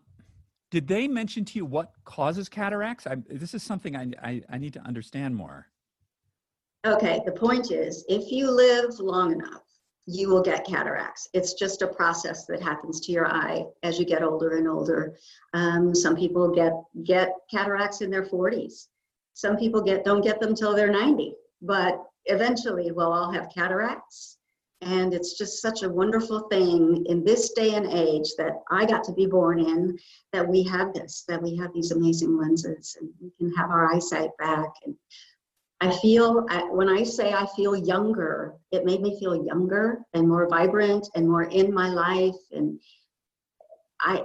did 0.69 0.87
they 0.87 1.07
mention 1.07 1.43
to 1.43 1.57
you 1.57 1.65
what 1.65 1.91
causes 2.05 2.47
cataracts 2.47 3.07
I, 3.07 3.15
this 3.29 3.53
is 3.53 3.63
something 3.63 3.95
I, 3.95 4.11
I, 4.21 4.41
I 4.49 4.57
need 4.57 4.73
to 4.73 4.81
understand 4.81 5.35
more 5.35 5.67
Okay, 6.85 7.21
the 7.25 7.31
point 7.31 7.71
is 7.71 8.03
if 8.09 8.31
you 8.31 8.49
live 8.49 8.99
long 8.99 9.31
enough, 9.31 9.61
you 10.07 10.29
will 10.29 10.41
get 10.41 10.65
cataracts. 10.65 11.29
It's 11.31 11.53
just 11.53 11.83
a 11.83 11.87
process 11.87 12.45
that 12.47 12.59
happens 12.59 12.99
to 13.01 13.11
your 13.11 13.27
eye 13.27 13.65
as 13.83 13.99
you 13.99 14.05
get 14.05 14.23
older 14.23 14.57
and 14.57 14.67
older. 14.67 15.15
Um, 15.53 15.93
some 15.93 16.15
people 16.15 16.49
get 16.49 16.73
get 17.03 17.33
cataracts 17.51 18.01
in 18.01 18.09
their 18.09 18.25
40s. 18.25 18.87
Some 19.35 19.57
people 19.57 19.79
get 19.79 20.03
don't 20.03 20.23
get 20.23 20.39
them 20.39 20.55
till 20.55 20.75
they're 20.75 20.91
90, 20.91 21.35
but 21.61 22.03
eventually 22.25 22.91
we'll 22.91 23.13
all 23.13 23.31
have 23.31 23.53
cataracts. 23.53 24.37
And 24.81 25.13
it's 25.13 25.37
just 25.37 25.61
such 25.61 25.83
a 25.83 25.89
wonderful 25.89 26.47
thing 26.49 27.05
in 27.07 27.23
this 27.23 27.51
day 27.53 27.75
and 27.75 27.85
age 27.85 28.29
that 28.37 28.53
I 28.71 28.85
got 28.85 29.03
to 29.05 29.13
be 29.13 29.27
born 29.27 29.59
in 29.59 29.97
that 30.33 30.47
we 30.47 30.63
have 30.63 30.93
this, 30.93 31.23
that 31.27 31.41
we 31.41 31.55
have 31.57 31.71
these 31.73 31.91
amazing 31.91 32.35
lenses 32.35 32.97
and 32.99 33.09
we 33.21 33.31
can 33.37 33.55
have 33.55 33.69
our 33.69 33.93
eyesight 33.93 34.31
back. 34.39 34.69
And 34.85 34.95
I 35.81 35.95
feel, 35.97 36.47
when 36.71 36.89
I 36.89 37.03
say 37.03 37.31
I 37.31 37.45
feel 37.55 37.75
younger, 37.75 38.55
it 38.71 38.83
made 38.83 39.01
me 39.01 39.19
feel 39.19 39.45
younger 39.45 39.99
and 40.15 40.27
more 40.27 40.47
vibrant 40.49 41.07
and 41.13 41.29
more 41.29 41.43
in 41.43 41.71
my 41.71 41.89
life. 41.89 42.35
And 42.51 42.79
I, 44.01 44.23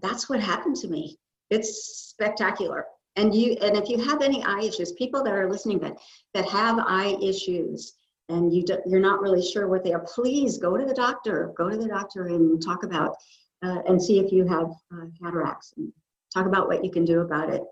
that's 0.00 0.28
what 0.28 0.40
happened 0.40 0.76
to 0.76 0.88
me. 0.88 1.18
It's 1.48 2.10
spectacular. 2.10 2.84
And 3.16 3.34
you, 3.34 3.56
and 3.62 3.76
if 3.76 3.88
you 3.88 3.98
have 3.98 4.22
any 4.22 4.44
eye 4.44 4.60
issues, 4.60 4.92
people 4.92 5.24
that 5.24 5.32
are 5.32 5.50
listening 5.50 5.78
that, 5.80 5.96
that 6.34 6.46
have 6.46 6.78
eye 6.78 7.16
issues 7.22 7.94
and 8.28 8.52
you 8.52 8.62
do, 8.62 8.78
you're 8.86 9.00
not 9.00 9.20
really 9.20 9.42
sure 9.42 9.68
what 9.68 9.84
they 9.84 9.92
are, 9.92 10.04
please 10.14 10.58
go 10.58 10.76
to 10.76 10.84
the 10.84 10.94
doctor, 10.94 11.52
go 11.56 11.68
to 11.68 11.76
the 11.76 11.88
doctor 11.88 12.26
and 12.26 12.62
talk 12.62 12.84
about, 12.84 13.16
uh, 13.62 13.80
and 13.86 14.02
see 14.02 14.20
if 14.20 14.32
you 14.32 14.46
have 14.46 14.70
uh, 14.92 15.06
cataracts 15.22 15.72
and 15.76 15.92
talk 16.32 16.46
about 16.46 16.68
what 16.68 16.84
you 16.84 16.90
can 16.90 17.04
do 17.04 17.20
about 17.20 17.50
it. 17.50 17.62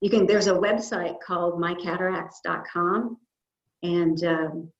You 0.00 0.08
can 0.10 0.26
there's 0.26 0.46
a 0.46 0.54
website 0.54 1.20
called 1.20 1.60
mycataracts.com 1.60 3.18
and 3.82 4.24
um, 4.24 4.72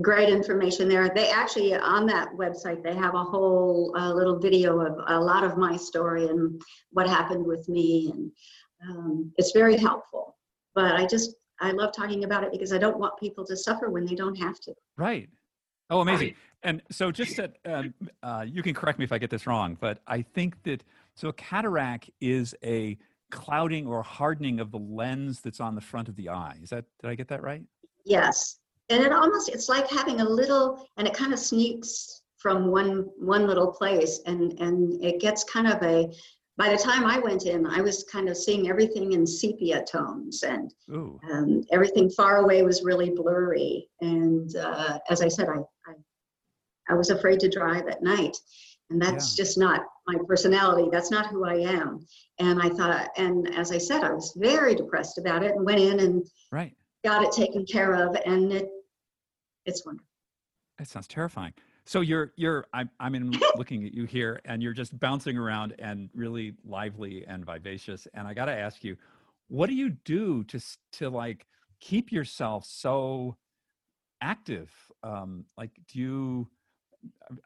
great 0.00 0.28
information 0.28 0.88
there. 0.88 1.08
They 1.08 1.30
actually 1.30 1.74
on 1.74 2.06
that 2.06 2.30
website 2.32 2.82
they 2.82 2.94
have 2.94 3.14
a 3.14 3.22
whole 3.22 3.94
uh, 3.96 4.12
little 4.12 4.38
video 4.38 4.80
of 4.80 4.98
a 5.06 5.20
lot 5.20 5.44
of 5.44 5.56
my 5.56 5.76
story 5.76 6.26
and 6.26 6.60
what 6.90 7.08
happened 7.08 7.46
with 7.46 7.68
me 7.68 8.10
and 8.12 8.32
um, 8.88 9.32
it's 9.36 9.52
very 9.52 9.76
helpful. 9.76 10.36
But 10.74 10.96
i 10.96 11.06
just 11.06 11.36
i 11.60 11.70
love 11.70 11.92
talking 11.92 12.24
about 12.24 12.44
it 12.44 12.52
because 12.52 12.72
i 12.72 12.78
don't 12.78 12.98
want 12.98 13.16
people 13.18 13.44
to 13.44 13.56
suffer 13.56 13.90
when 13.90 14.04
they 14.06 14.14
don't 14.14 14.36
have 14.36 14.58
to 14.60 14.72
right 14.96 15.28
oh 15.90 16.00
amazing 16.00 16.34
and 16.62 16.82
so 16.90 17.12
just 17.12 17.36
that 17.36 17.58
um, 17.66 17.94
uh, 18.22 18.44
you 18.46 18.62
can 18.62 18.74
correct 18.74 18.98
me 18.98 19.04
if 19.04 19.12
i 19.12 19.18
get 19.18 19.30
this 19.30 19.46
wrong 19.46 19.76
but 19.80 20.00
i 20.06 20.20
think 20.22 20.60
that 20.64 20.82
so 21.14 21.28
a 21.28 21.32
cataract 21.32 22.10
is 22.20 22.54
a 22.62 22.98
clouding 23.30 23.86
or 23.86 24.02
hardening 24.02 24.60
of 24.60 24.70
the 24.70 24.78
lens 24.78 25.40
that's 25.40 25.60
on 25.60 25.74
the 25.74 25.80
front 25.80 26.08
of 26.08 26.16
the 26.16 26.28
eye. 26.28 26.56
Is 26.62 26.70
that 26.70 26.84
did 27.00 27.10
I 27.10 27.14
get 27.14 27.28
that 27.28 27.42
right? 27.42 27.62
Yes. 28.04 28.58
And 28.88 29.02
it 29.02 29.12
almost 29.12 29.48
it's 29.48 29.68
like 29.68 29.90
having 29.90 30.20
a 30.20 30.24
little 30.24 30.86
and 30.96 31.08
it 31.08 31.14
kind 31.14 31.32
of 31.32 31.38
sneaks 31.38 32.22
from 32.36 32.68
one 32.68 33.08
one 33.18 33.46
little 33.46 33.72
place 33.72 34.20
and 34.26 34.52
and 34.60 35.02
it 35.02 35.20
gets 35.20 35.42
kind 35.44 35.66
of 35.66 35.82
a 35.82 36.12
by 36.58 36.70
the 36.70 36.78
time 36.78 37.04
I 37.04 37.18
went 37.18 37.44
in, 37.44 37.66
I 37.66 37.80
was 37.82 38.04
kind 38.04 38.28
of 38.28 38.36
seeing 38.36 38.68
everything 38.68 39.12
in 39.12 39.26
sepia 39.26 39.84
tones, 39.84 40.42
and 40.42 40.72
um, 41.30 41.62
everything 41.70 42.08
far 42.10 42.38
away 42.38 42.62
was 42.62 42.82
really 42.82 43.10
blurry. 43.10 43.88
And 44.00 44.54
uh, 44.56 44.98
as 45.10 45.20
I 45.20 45.28
said, 45.28 45.48
I, 45.48 45.58
I, 45.58 45.94
I 46.88 46.94
was 46.94 47.10
afraid 47.10 47.40
to 47.40 47.50
drive 47.50 47.88
at 47.88 48.02
night, 48.02 48.36
and 48.88 49.00
that's 49.00 49.36
yeah. 49.36 49.44
just 49.44 49.58
not 49.58 49.82
my 50.06 50.16
personality. 50.26 50.88
That's 50.90 51.10
not 51.10 51.26
who 51.26 51.44
i 51.44 51.56
am. 51.56 52.06
And 52.38 52.60
i 52.60 52.68
thought 52.68 53.08
and 53.16 53.54
as 53.54 53.72
i 53.72 53.78
said 53.78 54.04
i 54.04 54.12
was 54.12 54.34
very 54.36 54.74
depressed 54.74 55.16
about 55.16 55.42
it 55.42 55.52
and 55.52 55.64
went 55.64 55.80
in 55.80 56.00
and 56.00 56.26
right. 56.52 56.74
got 57.02 57.24
it 57.24 57.32
taken 57.32 57.64
care 57.64 57.94
of 57.94 58.14
and 58.26 58.52
it 58.52 58.68
it's 59.64 59.84
wonderful. 59.84 60.06
That 60.78 60.86
sounds 60.86 61.08
terrifying 61.08 61.54
so 61.86 62.00
you're 62.00 62.32
you're 62.36 62.66
i'm 62.74 62.90
i'm 63.00 63.14
in 63.14 63.32
looking 63.56 63.86
at 63.86 63.94
you 63.94 64.04
here 64.04 64.40
and 64.44 64.62
you're 64.62 64.72
just 64.72 64.98
bouncing 64.98 65.38
around 65.38 65.74
and 65.78 66.10
really 66.14 66.54
lively 66.64 67.24
and 67.26 67.46
vivacious 67.46 68.06
and 68.14 68.26
i 68.26 68.34
got 68.34 68.46
to 68.46 68.52
ask 68.52 68.84
you 68.84 68.96
what 69.48 69.68
do 69.68 69.74
you 69.74 69.90
do 70.04 70.44
to 70.44 70.60
to 70.92 71.08
like 71.08 71.46
keep 71.80 72.12
yourself 72.12 72.64
so 72.64 73.36
active 74.20 74.70
um 75.02 75.44
like 75.56 75.70
do 75.88 75.98
you 75.98 76.48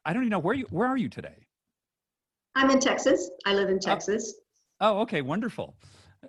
I 0.05 0.13
don't 0.13 0.23
even 0.23 0.31
know 0.31 0.39
where 0.39 0.55
you 0.55 0.67
where 0.71 0.89
are 0.89 0.97
you 0.97 1.09
today? 1.09 1.47
I'm 2.55 2.71
in 2.71 2.81
Texas. 2.81 3.31
I 3.47 3.55
live 3.55 3.69
in 3.69 3.77
oh. 3.77 3.81
Texas. 3.81 4.35
Oh, 4.81 4.99
oh 4.99 5.01
okay, 5.03 5.23
wonderful. 5.23 5.77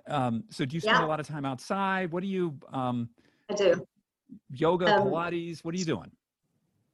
Um, 0.08 0.44
so 0.50 0.66
do 0.66 0.76
you 0.76 0.82
spend 0.82 1.00
yeah. 1.00 1.06
a 1.06 1.08
lot 1.08 1.20
of 1.20 1.28
time 1.28 1.46
outside? 1.46 2.12
What 2.12 2.22
do 2.22 2.28
you 2.28 2.58
um 2.72 3.10
I 3.50 3.54
do. 3.54 3.86
Yoga, 4.54 4.96
um, 4.96 5.08
Pilates, 5.08 5.64
what 5.64 5.76
are 5.76 5.78
you 5.78 5.86
doing? 5.86 6.10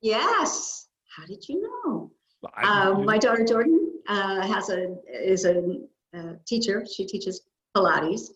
Yes. 0.02 0.87
How 1.18 1.26
did 1.26 1.50
you 1.50 1.62
know? 1.62 2.12
Well, 2.44 2.52
um, 2.64 3.06
my 3.06 3.18
daughter 3.18 3.44
Jordan 3.44 3.92
uh, 4.08 4.46
has 4.46 4.70
a 4.70 4.96
is 5.12 5.46
a, 5.46 5.80
a 6.14 6.36
teacher. 6.46 6.86
She 6.86 7.08
teaches 7.08 7.42
Pilates, 7.76 8.30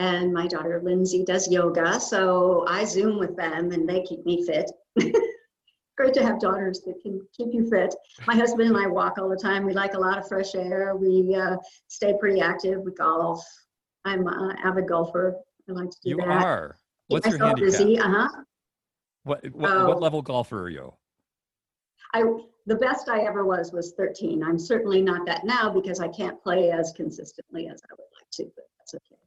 and 0.00 0.32
my 0.32 0.48
daughter 0.48 0.80
Lindsay 0.82 1.24
does 1.24 1.48
yoga. 1.48 2.00
So 2.00 2.64
I 2.68 2.84
Zoom 2.84 3.20
with 3.20 3.36
them, 3.36 3.70
and 3.70 3.88
they 3.88 4.02
keep 4.02 4.26
me 4.26 4.44
fit. 4.44 4.68
great 5.96 6.12
to 6.14 6.24
have 6.24 6.40
daughters 6.40 6.80
that 6.80 7.00
can 7.02 7.20
keep 7.36 7.48
you 7.52 7.70
fit. 7.70 7.94
My 8.26 8.34
husband 8.34 8.68
and 8.68 8.76
I 8.76 8.88
walk 8.88 9.16
all 9.18 9.28
the 9.28 9.36
time. 9.36 9.64
We 9.64 9.72
like 9.72 9.94
a 9.94 10.00
lot 10.00 10.18
of 10.18 10.26
fresh 10.26 10.56
air. 10.56 10.96
We 10.96 11.36
uh, 11.36 11.56
stay 11.86 12.14
pretty 12.18 12.40
active. 12.40 12.80
We 12.80 12.90
golf. 12.92 13.44
I'm 14.04 14.26
an 14.26 14.56
avid 14.64 14.88
golfer. 14.88 15.36
I 15.68 15.72
like 15.72 15.90
to 15.90 15.96
do 16.02 16.10
you 16.10 16.16
that. 16.16 16.24
You 16.24 16.30
are. 16.32 16.76
What's 17.06 17.28
your 17.28 17.38
handicap? 17.38 17.78
Busy. 17.78 17.98
Uh-huh. 17.98 18.28
What 19.22 19.46
what, 19.52 19.70
uh, 19.70 19.86
what 19.86 20.02
level 20.02 20.20
golfer 20.20 20.62
are 20.62 20.68
you? 20.68 20.92
I 22.12 22.22
the 22.66 22.76
best 22.76 23.08
I 23.08 23.20
ever 23.20 23.44
was 23.44 23.72
was 23.72 23.92
13. 23.92 24.42
I'm 24.42 24.58
certainly 24.58 25.02
not 25.02 25.26
that 25.26 25.44
now 25.44 25.68
because 25.70 26.00
I 26.00 26.08
can't 26.08 26.42
play 26.42 26.70
as 26.70 26.92
consistently 26.96 27.68
as 27.68 27.80
I 27.90 27.92
would 27.92 28.06
like 28.14 28.30
to, 28.32 28.44
but 28.56 28.64
that's 28.78 28.94
okay. 28.94 29.20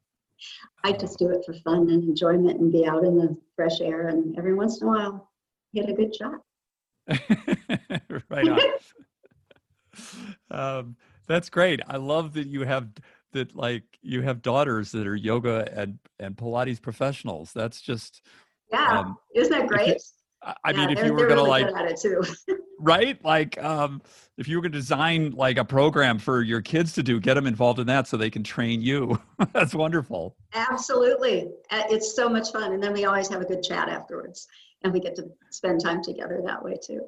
I 0.83 0.91
just 0.91 1.19
do 1.19 1.29
it 1.29 1.43
for 1.45 1.53
fun 1.53 1.89
and 1.89 2.03
enjoyment 2.03 2.59
and 2.59 2.71
be 2.71 2.85
out 2.87 3.03
in 3.03 3.15
the 3.15 3.37
fresh 3.55 3.81
air 3.81 4.07
and 4.07 4.37
every 4.37 4.53
once 4.53 4.81
in 4.81 4.87
a 4.87 4.91
while 4.91 5.31
hit 5.73 5.89
a 5.89 5.93
good 5.93 6.15
shot. 6.15 6.41
right 8.29 8.47
on. 8.49 8.59
um, 10.51 10.95
that's 11.27 11.49
great. 11.49 11.81
I 11.87 11.97
love 11.97 12.33
that 12.33 12.47
you 12.47 12.61
have 12.61 12.89
that 13.33 13.55
like 13.55 13.83
you 14.01 14.21
have 14.21 14.41
daughters 14.41 14.91
that 14.91 15.05
are 15.07 15.15
yoga 15.15 15.67
and 15.73 15.99
and 16.19 16.35
Pilates 16.35 16.81
professionals. 16.81 17.51
That's 17.53 17.81
just 17.81 18.21
yeah. 18.71 18.99
Um, 18.99 19.17
Isn't 19.35 19.51
that 19.51 19.67
great? 19.67 20.01
I 20.41 20.71
yeah, 20.71 20.77
mean, 20.77 20.97
if 20.97 21.03
you 21.03 21.13
were 21.13 21.27
gonna 21.27 21.43
really 21.43 21.63
like, 21.63 21.97
right? 22.79 23.23
Like, 23.23 23.61
um, 23.63 24.01
if 24.37 24.47
you 24.47 24.57
were 24.57 24.61
gonna 24.61 24.73
design 24.73 25.31
like 25.31 25.57
a 25.57 25.65
program 25.65 26.19
for 26.19 26.41
your 26.41 26.61
kids 26.61 26.93
to 26.93 27.03
do, 27.03 27.19
get 27.19 27.33
them 27.33 27.47
involved 27.47 27.79
in 27.79 27.87
that 27.87 28.07
so 28.07 28.17
they 28.17 28.29
can 28.29 28.43
train 28.43 28.81
you. 28.81 29.19
That's 29.53 29.73
wonderful. 29.73 30.35
Absolutely, 30.53 31.49
uh, 31.71 31.83
it's 31.89 32.15
so 32.15 32.29
much 32.29 32.51
fun, 32.51 32.73
and 32.73 32.81
then 32.81 32.93
we 32.93 33.05
always 33.05 33.27
have 33.29 33.41
a 33.41 33.45
good 33.45 33.63
chat 33.63 33.89
afterwards 33.89 34.47
and 34.83 34.93
we 34.93 34.99
get 34.99 35.15
to 35.15 35.29
spend 35.49 35.81
time 35.81 36.03
together 36.03 36.41
that 36.45 36.63
way 36.63 36.77
too. 36.81 37.01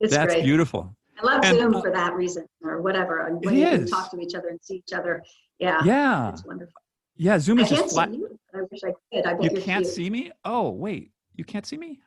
It's 0.00 0.14
That's 0.14 0.34
great. 0.34 0.44
beautiful. 0.44 0.94
I 1.18 1.26
love 1.26 1.44
and, 1.44 1.58
Zoom 1.58 1.74
uh, 1.74 1.80
for 1.80 1.90
that 1.92 2.14
reason, 2.14 2.46
or 2.62 2.82
whatever. 2.82 3.28
When 3.42 3.54
you 3.54 3.66
is. 3.66 3.78
can 3.78 3.88
talk 3.88 4.10
to 4.10 4.20
each 4.20 4.34
other 4.34 4.48
and 4.48 4.58
see 4.60 4.76
each 4.76 4.92
other. 4.92 5.22
Yeah. 5.58 5.80
Yeah. 5.84 6.30
It's 6.30 6.44
wonderful. 6.44 6.74
Yeah, 7.16 7.38
Zoom 7.38 7.60
is 7.60 7.70
I 7.70 7.76
just 7.76 7.94
flat. 7.94 8.12
You. 8.12 8.38
I 8.52 8.62
wish 8.70 8.80
I 8.84 8.92
could. 9.12 9.26
I 9.26 9.40
you 9.40 9.62
can't 9.62 9.84
cute. 9.84 9.94
see 9.94 10.10
me. 10.10 10.32
Oh 10.44 10.70
wait, 10.70 11.12
you 11.36 11.44
can't 11.44 11.64
see 11.64 11.76
me. 11.76 12.00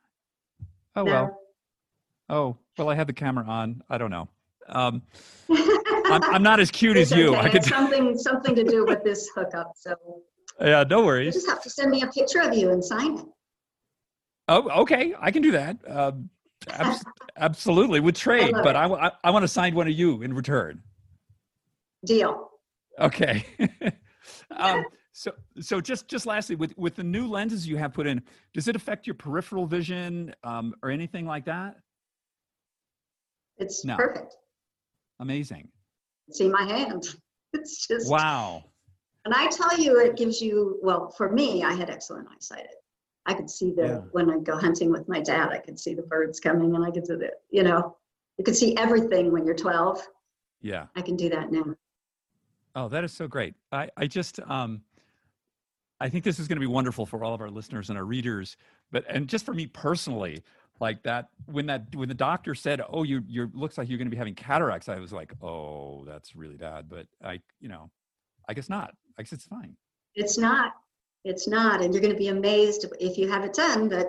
Oh 0.97 1.03
no. 1.03 1.11
well. 1.11 1.39
Oh 2.29 2.57
well, 2.77 2.89
I 2.89 2.95
had 2.95 3.07
the 3.07 3.13
camera 3.13 3.45
on. 3.45 3.83
I 3.89 3.97
don't 3.97 4.11
know. 4.11 4.27
Um, 4.69 5.01
I'm, 5.49 6.23
I'm, 6.23 6.43
not 6.43 6.59
as 6.59 6.69
cute 6.71 6.97
as 6.97 7.11
you. 7.11 7.29
Okay. 7.29 7.39
I 7.39 7.49
could 7.49 7.63
something 7.63 8.17
something 8.17 8.55
to 8.55 8.63
do 8.63 8.85
with 8.85 9.03
this 9.03 9.29
hookup. 9.33 9.71
So 9.75 9.95
yeah, 10.59 10.83
no 10.89 11.05
worries. 11.05 11.27
You 11.27 11.41
just 11.41 11.49
have 11.49 11.63
to 11.63 11.69
send 11.69 11.91
me 11.91 12.01
a 12.01 12.07
picture 12.07 12.41
of 12.41 12.53
you 12.53 12.71
and 12.71 12.83
sign 12.83 13.19
it. 13.19 13.25
Oh, 14.49 14.81
okay, 14.81 15.13
I 15.19 15.31
can 15.31 15.41
do 15.41 15.51
that. 15.51 15.77
Um, 15.87 16.29
ab- 16.69 17.01
absolutely, 17.37 17.99
with 17.99 18.15
trade, 18.15 18.53
but 18.53 18.75
I, 18.75 18.85
I, 18.85 19.11
I 19.25 19.31
want 19.31 19.43
to 19.43 19.47
sign 19.47 19.75
one 19.75 19.87
of 19.87 19.93
you 19.93 20.21
in 20.21 20.33
return. 20.33 20.81
Deal. 22.05 22.49
Okay. 22.99 23.45
um, 24.51 24.85
so 25.11 25.31
so 25.59 25.81
just 25.81 26.07
just 26.07 26.25
lastly, 26.25 26.55
with 26.55 26.77
with 26.77 26.95
the 26.95 27.03
new 27.03 27.27
lenses 27.27 27.67
you 27.67 27.77
have 27.77 27.93
put 27.93 28.07
in, 28.07 28.21
does 28.53 28.67
it 28.67 28.75
affect 28.75 29.07
your 29.07 29.15
peripheral 29.15 29.65
vision 29.65 30.33
um, 30.43 30.73
or 30.81 30.89
anything 30.89 31.25
like 31.25 31.45
that? 31.45 31.77
It's 33.57 33.83
no. 33.83 33.95
perfect. 33.95 34.35
Amazing. 35.19 35.69
See 36.31 36.49
my 36.49 36.63
hand. 36.63 37.07
It's 37.53 37.87
just 37.87 38.11
wow. 38.11 38.61
And 39.23 39.33
I 39.33 39.47
tell 39.47 39.79
you, 39.79 40.01
it 40.01 40.17
gives 40.17 40.41
you 40.41 40.79
well. 40.83 41.09
For 41.11 41.31
me, 41.31 41.63
I 41.63 41.73
had 41.73 41.89
excellent 41.89 42.27
eyesight. 42.29 42.67
I 43.25 43.33
could 43.33 43.49
see 43.49 43.71
the 43.71 43.87
yeah. 43.87 43.97
when 44.11 44.29
I 44.29 44.39
go 44.39 44.57
hunting 44.57 44.91
with 44.91 45.07
my 45.07 45.21
dad. 45.21 45.49
I 45.49 45.57
could 45.57 45.79
see 45.79 45.93
the 45.93 46.01
birds 46.01 46.41
coming, 46.41 46.75
and 46.75 46.85
I 46.85 46.91
could 46.91 47.07
see 47.07 47.15
the 47.15 47.31
you 47.49 47.63
know, 47.63 47.95
you 48.37 48.43
could 48.43 48.55
see 48.55 48.75
everything 48.75 49.31
when 49.31 49.45
you're 49.45 49.55
12. 49.55 50.05
Yeah. 50.61 50.87
I 50.97 51.01
can 51.01 51.15
do 51.15 51.29
that 51.29 51.49
now. 51.49 51.63
Oh, 52.75 52.89
that 52.89 53.05
is 53.05 53.13
so 53.13 53.29
great. 53.29 53.55
I 53.71 53.89
I 53.95 54.07
just 54.07 54.41
um. 54.41 54.81
I 55.99 56.09
think 56.09 56.23
this 56.23 56.37
is 56.37 56.47
going 56.47 56.57
to 56.57 56.61
be 56.61 56.67
wonderful 56.67 57.07
for 57.07 57.23
all 57.23 57.33
of 57.33 57.41
our 57.41 57.49
listeners 57.49 57.89
and 57.89 57.97
our 57.97 58.05
readers, 58.05 58.55
but 58.91 59.03
and 59.09 59.27
just 59.27 59.45
for 59.45 59.53
me 59.53 59.65
personally, 59.65 60.43
like 60.79 61.01
that 61.03 61.29
when 61.45 61.65
that 61.65 61.83
when 61.95 62.07
the 62.07 62.15
doctor 62.15 62.53
said 62.53 62.81
oh 62.89 63.03
you 63.03 63.23
you 63.27 63.49
looks 63.53 63.77
like 63.77 63.89
you're 63.89 63.97
going 63.97 64.07
to 64.07 64.11
be 64.11 64.17
having 64.17 64.35
cataracts 64.35 64.89
i 64.89 64.99
was 64.99 65.11
like 65.11 65.33
oh 65.41 66.03
that's 66.05 66.35
really 66.35 66.57
bad 66.57 66.87
but 66.89 67.07
i 67.23 67.39
you 67.59 67.67
know 67.67 67.89
i 68.47 68.53
guess 68.53 68.69
not. 68.69 68.93
I 69.17 69.23
guess 69.23 69.33
it's 69.33 69.45
fine. 69.45 69.75
It's 70.15 70.37
not. 70.37 70.73
It's 71.23 71.47
not 71.47 71.81
and 71.81 71.93
you're 71.93 72.01
going 72.01 72.13
to 72.13 72.19
be 72.19 72.29
amazed 72.29 72.85
if 72.99 73.17
you 73.17 73.27
have 73.27 73.43
it 73.43 73.53
done 73.53 73.89
but 73.89 74.07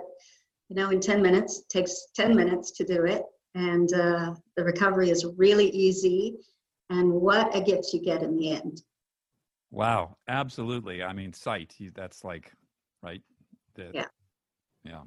you 0.69 0.75
know 0.75 0.89
in 0.89 1.01
10 1.01 1.21
minutes 1.21 1.63
takes 1.67 2.07
10 2.15 2.35
minutes 2.35 2.71
to 2.71 2.85
do 2.85 3.03
it 3.05 3.23
and 3.55 3.91
uh, 3.93 4.35
the 4.55 4.63
recovery 4.63 5.09
is 5.09 5.25
really 5.37 5.69
easy 5.71 6.37
and 6.89 7.11
what 7.11 7.53
a 7.55 7.61
gift 7.61 7.91
you 7.93 8.01
get 8.01 8.23
in 8.23 8.37
the 8.37 8.51
end. 8.51 8.83
Wow 9.71 10.15
absolutely. 10.27 11.03
I 11.03 11.11
mean 11.13 11.33
sight 11.33 11.75
that's 11.93 12.23
like 12.23 12.53
right 13.01 13.21
the, 13.75 13.91
yeah. 13.93 14.05
Yeah 14.85 15.01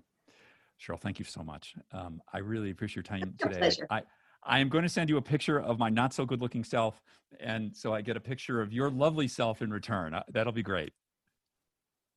Cheryl, 0.83 1.01
thank 1.01 1.19
you 1.19 1.25
so 1.25 1.43
much. 1.43 1.75
Um, 1.93 2.21
I 2.33 2.39
really 2.39 2.71
appreciate 2.71 2.97
your 2.97 3.19
time 3.19 3.35
today. 3.39 3.59
Pleasure. 3.59 3.87
I, 3.91 4.03
I 4.43 4.59
am 4.59 4.69
going 4.69 4.83
to 4.83 4.89
send 4.89 5.09
you 5.09 5.17
a 5.17 5.23
picture 5.23 5.61
of 5.61 5.79
my 5.79 5.89
not 5.89 6.13
so 6.13 6.27
good 6.27 6.41
looking 6.41 6.65
self. 6.65 7.01
And 7.41 7.75
so 7.75 7.95
I 7.95 8.01
get 8.01 8.17
a 8.17 8.21
picture 8.21 8.61
of 8.61 8.73
your 8.73 8.91
lovely 8.91 9.29
self 9.29 9.63
in 9.63 9.71
return. 9.71 10.15
Uh, 10.15 10.23
that'll 10.33 10.53
be 10.53 10.63
great. 10.63 10.93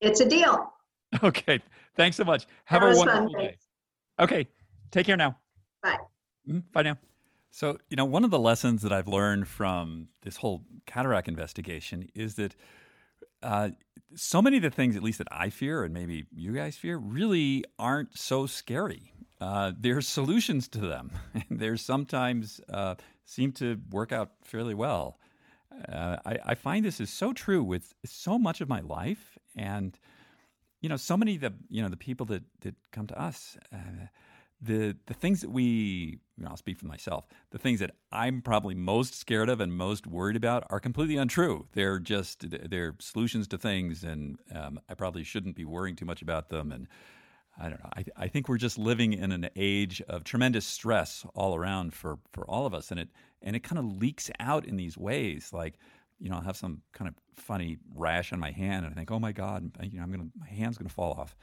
It's 0.01 0.19
a 0.19 0.27
deal. 0.27 0.71
Okay. 1.23 1.61
Thanks 1.95 2.17
so 2.17 2.25
much. 2.25 2.45
Have 2.65 2.81
that 2.81 2.93
a 2.93 2.97
wonderful 2.97 3.31
fun, 3.31 3.39
day. 3.39 3.55
Okay. 4.19 4.47
Take 4.91 5.05
care 5.05 5.15
now. 5.15 5.37
Bye. 5.81 5.97
Mm-hmm. 6.49 6.59
Bye 6.73 6.81
now. 6.81 6.97
So, 7.51 7.77
you 7.89 7.95
know, 7.95 8.03
one 8.03 8.25
of 8.25 8.31
the 8.31 8.39
lessons 8.39 8.81
that 8.81 8.91
I've 8.91 9.07
learned 9.07 9.47
from 9.47 10.09
this 10.23 10.35
whole 10.35 10.65
cataract 10.85 11.29
investigation 11.29 12.09
is 12.13 12.35
that 12.35 12.53
uh, 13.45 13.69
so 14.15 14.41
many 14.41 14.57
of 14.57 14.63
the 14.63 14.71
things, 14.71 14.95
at 14.95 15.03
least 15.03 15.19
that 15.19 15.27
I 15.31 15.49
fear, 15.49 15.83
and 15.83 15.93
maybe 15.93 16.25
you 16.35 16.53
guys 16.53 16.75
fear, 16.75 16.97
really 16.97 17.63
aren't 17.77 18.17
so 18.17 18.47
scary. 18.47 19.13
Uh, 19.39 19.71
there's 19.77 20.07
solutions 20.07 20.67
to 20.69 20.79
them. 20.79 21.11
there's 21.49 21.81
sometimes 21.81 22.59
uh, 22.69 22.95
seem 23.25 23.51
to 23.53 23.79
work 23.91 24.11
out 24.11 24.31
fairly 24.43 24.73
well. 24.73 25.19
Uh, 25.91 26.17
I, 26.25 26.37
I, 26.45 26.55
find 26.55 26.85
this 26.85 27.01
is 27.01 27.09
so 27.09 27.33
true 27.33 27.61
with 27.61 27.93
so 28.05 28.39
much 28.39 28.61
of 28.61 28.69
my 28.69 28.79
life, 28.79 29.37
and 29.55 29.97
you 30.79 30.87
know, 30.87 30.95
so 30.95 31.17
many 31.17 31.35
of 31.35 31.41
the 31.41 31.53
you 31.69 31.81
know 31.83 31.89
the 31.89 31.97
people 31.97 32.25
that 32.27 32.43
that 32.61 32.75
come 32.91 33.07
to 33.07 33.21
us 33.21 33.57
uh, 33.73 34.07
the 34.61 34.95
the 35.05 35.13
things 35.13 35.41
that 35.41 35.51
we 35.51 36.19
you 36.37 36.43
know, 36.43 36.49
I'll 36.49 36.57
speak 36.57 36.77
for 36.77 36.85
myself. 36.85 37.27
The 37.51 37.57
things 37.57 37.79
that 37.79 37.91
I'm 38.11 38.41
probably 38.41 38.75
most 38.75 39.15
scared 39.15 39.49
of 39.49 39.61
and 39.61 39.73
most 39.73 40.05
worried 40.05 40.35
about 40.35 40.65
are 40.69 40.79
completely 40.79 41.15
untrue. 41.15 41.67
They're 41.73 41.99
just 41.99 42.45
they're 42.69 42.95
solutions 42.99 43.47
to 43.49 43.57
things, 43.57 44.03
and 44.03 44.37
um, 44.53 44.79
I 44.89 44.95
probably 44.95 45.23
shouldn't 45.23 45.55
be 45.55 45.65
worrying 45.65 45.95
too 45.95 46.05
much 46.05 46.21
about 46.21 46.49
them. 46.49 46.71
And 46.71 46.87
I 47.57 47.69
don't 47.69 47.81
know. 47.81 47.89
I, 47.95 48.05
I 48.17 48.27
think 48.27 48.49
we're 48.49 48.57
just 48.57 48.77
living 48.77 49.13
in 49.13 49.31
an 49.31 49.49
age 49.55 50.01
of 50.09 50.23
tremendous 50.25 50.65
stress 50.65 51.25
all 51.33 51.55
around 51.55 51.93
for 51.93 52.19
for 52.33 52.43
all 52.49 52.65
of 52.65 52.73
us, 52.73 52.91
and 52.91 52.99
it 52.99 53.09
and 53.41 53.55
it 53.55 53.63
kind 53.63 53.79
of 53.79 53.85
leaks 53.97 54.29
out 54.39 54.65
in 54.65 54.75
these 54.75 54.97
ways. 54.97 55.51
Like 55.53 55.75
you 56.19 56.29
know, 56.29 56.35
I'll 56.35 56.41
have 56.41 56.57
some 56.57 56.81
kind 56.93 57.07
of 57.07 57.15
funny 57.35 57.77
rash 57.93 58.33
on 58.33 58.39
my 58.39 58.51
hand, 58.51 58.85
and 58.85 58.93
I 58.93 58.97
think, 58.97 59.11
oh 59.11 59.19
my 59.19 59.31
god, 59.31 59.71
you 59.83 59.97
know, 59.97 60.03
I'm 60.03 60.11
gonna 60.11 60.29
my 60.37 60.47
hand's 60.47 60.77
gonna 60.77 60.89
fall 60.89 61.13
off. 61.13 61.35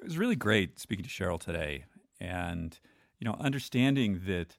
It 0.00 0.04
was 0.04 0.18
really 0.18 0.36
great 0.36 0.80
speaking 0.80 1.04
to 1.04 1.10
Cheryl 1.10 1.40
today 1.40 1.84
and 2.20 2.78
you 3.18 3.24
know 3.24 3.36
understanding 3.40 4.22
that 4.26 4.56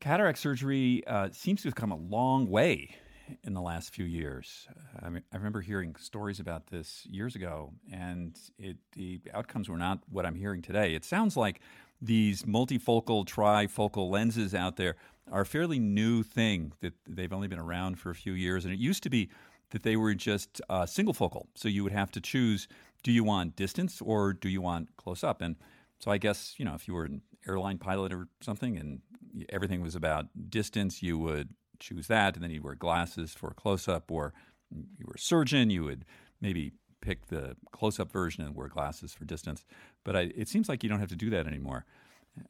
cataract 0.00 0.38
surgery 0.38 1.02
uh, 1.06 1.28
seems 1.32 1.62
to 1.62 1.68
have 1.68 1.74
come 1.74 1.90
a 1.90 1.96
long 1.96 2.48
way 2.48 2.94
in 3.42 3.52
the 3.52 3.60
last 3.60 3.94
few 3.94 4.04
years. 4.04 4.66
I 5.02 5.08
mean, 5.08 5.22
I 5.32 5.36
remember 5.36 5.60
hearing 5.60 5.94
stories 5.96 6.40
about 6.40 6.68
this 6.68 7.06
years 7.10 7.34
ago, 7.34 7.72
and 7.92 8.38
it, 8.58 8.76
the 8.92 9.20
outcomes 9.34 9.68
were 9.68 9.76
not 9.76 10.00
what 10.08 10.24
I'm 10.24 10.34
hearing 10.34 10.62
today. 10.62 10.94
It 10.94 11.04
sounds 11.04 11.36
like 11.36 11.60
these 12.00 12.44
multifocal, 12.44 13.26
trifocal 13.26 14.10
lenses 14.10 14.54
out 14.54 14.76
there 14.76 14.96
are 15.30 15.42
a 15.42 15.46
fairly 15.46 15.78
new 15.78 16.22
thing 16.22 16.72
that 16.80 16.94
they've 17.06 17.32
only 17.32 17.48
been 17.48 17.58
around 17.58 17.98
for 17.98 18.10
a 18.10 18.14
few 18.14 18.32
years, 18.32 18.64
and 18.64 18.72
it 18.72 18.78
used 18.78 19.02
to 19.02 19.10
be 19.10 19.28
that 19.70 19.82
they 19.82 19.96
were 19.96 20.14
just 20.14 20.62
uh, 20.70 20.86
single 20.86 21.12
focal. 21.12 21.48
So 21.54 21.68
you 21.68 21.82
would 21.82 21.92
have 21.92 22.10
to 22.12 22.20
choose: 22.20 22.68
do 23.02 23.12
you 23.12 23.24
want 23.24 23.56
distance 23.56 24.00
or 24.00 24.32
do 24.32 24.48
you 24.48 24.62
want 24.62 24.96
close 24.96 25.22
up? 25.22 25.42
And 25.42 25.56
so 25.98 26.10
I 26.10 26.18
guess 26.18 26.54
you 26.58 26.64
know 26.64 26.74
if 26.74 26.88
you 26.88 26.94
were 26.94 27.04
an 27.04 27.22
airline 27.46 27.78
pilot 27.78 28.12
or 28.12 28.28
something, 28.40 28.76
and 28.76 29.00
everything 29.48 29.80
was 29.82 29.94
about 29.94 30.26
distance, 30.50 31.02
you 31.02 31.18
would 31.18 31.50
choose 31.78 32.06
that, 32.08 32.34
and 32.34 32.42
then 32.42 32.50
you'd 32.50 32.64
wear 32.64 32.74
glasses 32.74 33.32
for 33.32 33.50
close 33.50 33.88
up, 33.88 34.10
or 34.10 34.32
you 34.70 35.06
were 35.06 35.14
a 35.14 35.18
surgeon, 35.18 35.70
you 35.70 35.84
would 35.84 36.04
maybe 36.40 36.72
pick 37.00 37.26
the 37.26 37.56
close 37.72 38.00
up 38.00 38.10
version 38.12 38.44
and 38.44 38.54
wear 38.54 38.68
glasses 38.68 39.14
for 39.14 39.24
distance. 39.24 39.64
But 40.04 40.16
I, 40.16 40.20
it 40.34 40.48
seems 40.48 40.68
like 40.68 40.82
you 40.82 40.88
don't 40.88 41.00
have 41.00 41.08
to 41.10 41.16
do 41.16 41.30
that 41.30 41.46
anymore. 41.46 41.84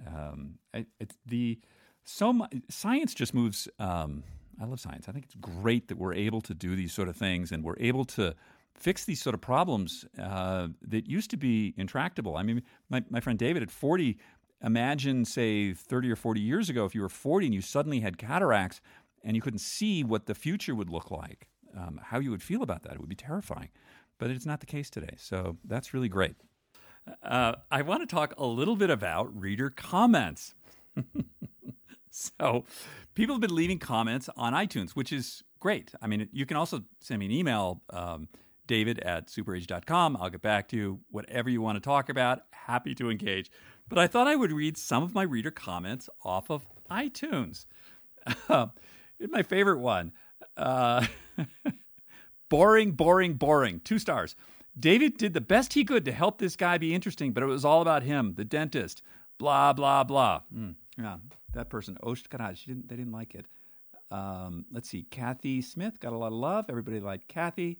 Um, 0.06 0.58
the 1.26 1.58
so 2.04 2.32
much, 2.32 2.54
science 2.70 3.14
just 3.14 3.34
moves. 3.34 3.68
Um, 3.78 4.24
I 4.60 4.64
love 4.64 4.80
science. 4.80 5.08
I 5.08 5.12
think 5.12 5.26
it's 5.26 5.36
great 5.36 5.88
that 5.88 5.98
we're 5.98 6.14
able 6.14 6.40
to 6.42 6.54
do 6.54 6.74
these 6.74 6.92
sort 6.92 7.08
of 7.08 7.16
things, 7.16 7.52
and 7.52 7.62
we're 7.62 7.78
able 7.78 8.04
to 8.06 8.34
fix 8.78 9.04
these 9.04 9.20
sort 9.20 9.34
of 9.34 9.40
problems 9.40 10.04
uh, 10.20 10.68
that 10.82 11.08
used 11.08 11.30
to 11.30 11.36
be 11.36 11.74
intractable. 11.76 12.36
I 12.36 12.42
mean, 12.42 12.62
my, 12.88 13.02
my 13.10 13.20
friend 13.20 13.38
David 13.38 13.62
at 13.62 13.70
40, 13.70 14.18
imagine, 14.62 15.24
say, 15.24 15.72
30 15.72 16.10
or 16.10 16.16
40 16.16 16.40
years 16.40 16.70
ago, 16.70 16.84
if 16.84 16.94
you 16.94 17.02
were 17.02 17.08
40 17.08 17.46
and 17.46 17.54
you 17.54 17.60
suddenly 17.60 18.00
had 18.00 18.18
cataracts 18.18 18.80
and 19.24 19.36
you 19.36 19.42
couldn't 19.42 19.60
see 19.60 20.04
what 20.04 20.26
the 20.26 20.34
future 20.34 20.74
would 20.74 20.90
look 20.90 21.10
like, 21.10 21.48
um, 21.76 22.00
how 22.02 22.18
you 22.18 22.30
would 22.30 22.42
feel 22.42 22.62
about 22.62 22.82
that. 22.84 22.94
It 22.94 23.00
would 23.00 23.08
be 23.08 23.16
terrifying. 23.16 23.68
But 24.18 24.30
it's 24.30 24.46
not 24.46 24.60
the 24.60 24.66
case 24.66 24.90
today. 24.90 25.14
So 25.16 25.56
that's 25.64 25.94
really 25.94 26.08
great. 26.08 26.36
Uh, 27.22 27.54
I 27.70 27.82
want 27.82 28.02
to 28.02 28.06
talk 28.06 28.34
a 28.36 28.46
little 28.46 28.76
bit 28.76 28.90
about 28.90 29.34
reader 29.38 29.70
comments. 29.70 30.54
so, 32.10 32.64
people 33.14 33.34
have 33.34 33.40
been 33.40 33.54
leaving 33.54 33.78
comments 33.78 34.28
on 34.36 34.52
iTunes, 34.52 34.90
which 34.90 35.12
is 35.12 35.42
great. 35.60 35.92
I 36.02 36.06
mean, 36.06 36.28
you 36.32 36.44
can 36.46 36.56
also 36.56 36.82
send 37.00 37.20
me 37.20 37.26
an 37.26 37.32
email. 37.32 37.82
Um, 37.90 38.28
david 38.68 39.00
at 39.00 39.26
superage.com. 39.26 40.16
I'll 40.20 40.30
get 40.30 40.42
back 40.42 40.68
to 40.68 40.76
you. 40.76 41.00
Whatever 41.10 41.50
you 41.50 41.60
want 41.60 41.76
to 41.76 41.80
talk 41.80 42.08
about, 42.08 42.42
happy 42.50 42.94
to 42.94 43.10
engage. 43.10 43.50
But 43.88 43.98
I 43.98 44.06
thought 44.06 44.28
I 44.28 44.36
would 44.36 44.52
read 44.52 44.76
some 44.76 45.02
of 45.02 45.14
my 45.14 45.22
reader 45.22 45.50
comments 45.50 46.08
off 46.24 46.50
of 46.50 46.66
iTunes. 46.88 47.66
My 49.20 49.42
favorite 49.42 49.80
one 49.80 50.12
uh, 50.56 51.06
boring, 52.48 52.92
boring, 52.92 53.34
boring. 53.34 53.80
Two 53.80 53.98
stars. 53.98 54.36
David 54.78 55.16
did 55.16 55.34
the 55.34 55.40
best 55.40 55.72
he 55.72 55.84
could 55.84 56.04
to 56.04 56.12
help 56.12 56.38
this 56.38 56.56
guy 56.56 56.78
be 56.78 56.94
interesting, 56.94 57.32
but 57.32 57.42
it 57.42 57.46
was 57.46 57.64
all 57.64 57.82
about 57.82 58.02
him, 58.02 58.34
the 58.34 58.44
dentist. 58.44 59.02
Blah, 59.38 59.72
blah, 59.72 60.04
blah. 60.04 60.42
Mm, 60.54 60.74
yeah, 60.96 61.16
that 61.52 61.70
person, 61.70 61.96
Osh 62.02 62.24
Karaj, 62.24 62.64
didn't, 62.64 62.88
they 62.88 62.96
didn't 62.96 63.12
like 63.12 63.34
it. 63.34 63.46
Um, 64.10 64.66
let's 64.70 64.88
see, 64.88 65.02
Kathy 65.02 65.62
Smith 65.62 66.00
got 66.00 66.12
a 66.12 66.16
lot 66.16 66.28
of 66.28 66.34
love. 66.34 66.66
Everybody 66.68 67.00
liked 67.00 67.28
Kathy. 67.28 67.78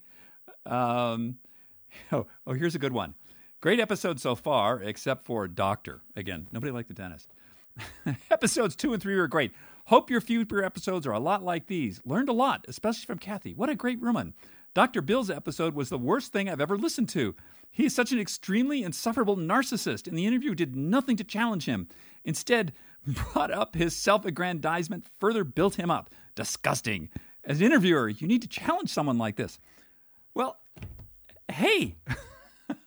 Um, 0.67 1.37
oh, 2.13 2.27
oh, 2.47 2.53
here's 2.53 2.75
a 2.75 2.79
good 2.79 2.93
one. 2.93 3.15
Great 3.61 3.81
episode 3.81 4.21
so 4.21 4.35
far, 4.35 4.81
except 4.83 5.25
for 5.25 5.49
Doctor. 5.49 6.03
Again, 6.15 6.47
nobody 6.53 6.71
liked 6.71 6.89
the 6.89 6.95
dentist. 6.95 7.29
episodes 8.31 8.77
two 8.77 8.93
and 8.93 9.03
three 9.03 9.17
were 9.17 9.29
great. 9.29 9.53
Hope 9.87 10.11
your 10.11 10.21
future 10.21 10.63
episodes 10.63 11.07
are 11.07 11.13
a 11.13 11.21
lot 11.21 11.43
like 11.43 11.67
these. 11.67 12.01
Learned 12.05 12.29
a 12.29 12.33
lot, 12.33 12.65
especially 12.69 13.07
from 13.07 13.19
Kathy. 13.19 13.55
What 13.55 13.71
a 13.71 13.75
great 13.75 14.01
woman. 14.01 14.35
Dr. 14.75 15.01
Bill's 15.01 15.31
episode 15.31 15.75
was 15.75 15.89
the 15.89 15.99
worst 15.99 16.33
thing 16.33 16.49
I've 16.49 16.61
ever 16.61 16.77
listened 16.77 17.09
to. 17.11 17.35
He 17.71 17.87
is 17.87 17.95
such 17.95 18.13
an 18.13 18.21
extremely 18.21 18.83
insufferable 18.83 19.37
narcissist, 19.37 20.07
and 20.07 20.17
the 20.17 20.27
interview 20.27 20.55
did 20.55 20.77
nothing 20.77 21.17
to 21.17 21.25
challenge 21.25 21.65
him. 21.65 21.89
Instead, 22.25 22.73
brought 23.07 23.51
up 23.51 23.75
his 23.75 23.97
self 23.97 24.25
aggrandizement, 24.25 25.07
further 25.19 25.45
built 25.45 25.77
him 25.77 25.91
up. 25.91 26.11
Disgusting. 26.35 27.09
As 27.45 27.61
an 27.61 27.67
interviewer, 27.67 28.09
you 28.09 28.27
need 28.27 28.43
to 28.43 28.49
challenge 28.49 28.91
someone 28.91 29.19
like 29.19 29.37
this. 29.37 29.59
Hey. 31.51 31.97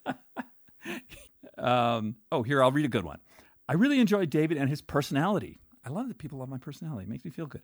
um, 1.57 2.15
oh, 2.31 2.43
here, 2.43 2.63
I'll 2.63 2.71
read 2.71 2.85
a 2.85 2.89
good 2.89 3.03
one. 3.03 3.19
I 3.67 3.73
really 3.73 3.99
enjoyed 3.99 4.29
David 4.29 4.57
and 4.57 4.69
his 4.69 4.81
personality. 4.81 5.59
I 5.85 5.89
love 5.89 6.07
that 6.07 6.17
people 6.17 6.39
love 6.39 6.49
my 6.49 6.57
personality. 6.57 7.03
It 7.03 7.09
makes 7.09 7.25
me 7.25 7.31
feel 7.31 7.47
good. 7.47 7.63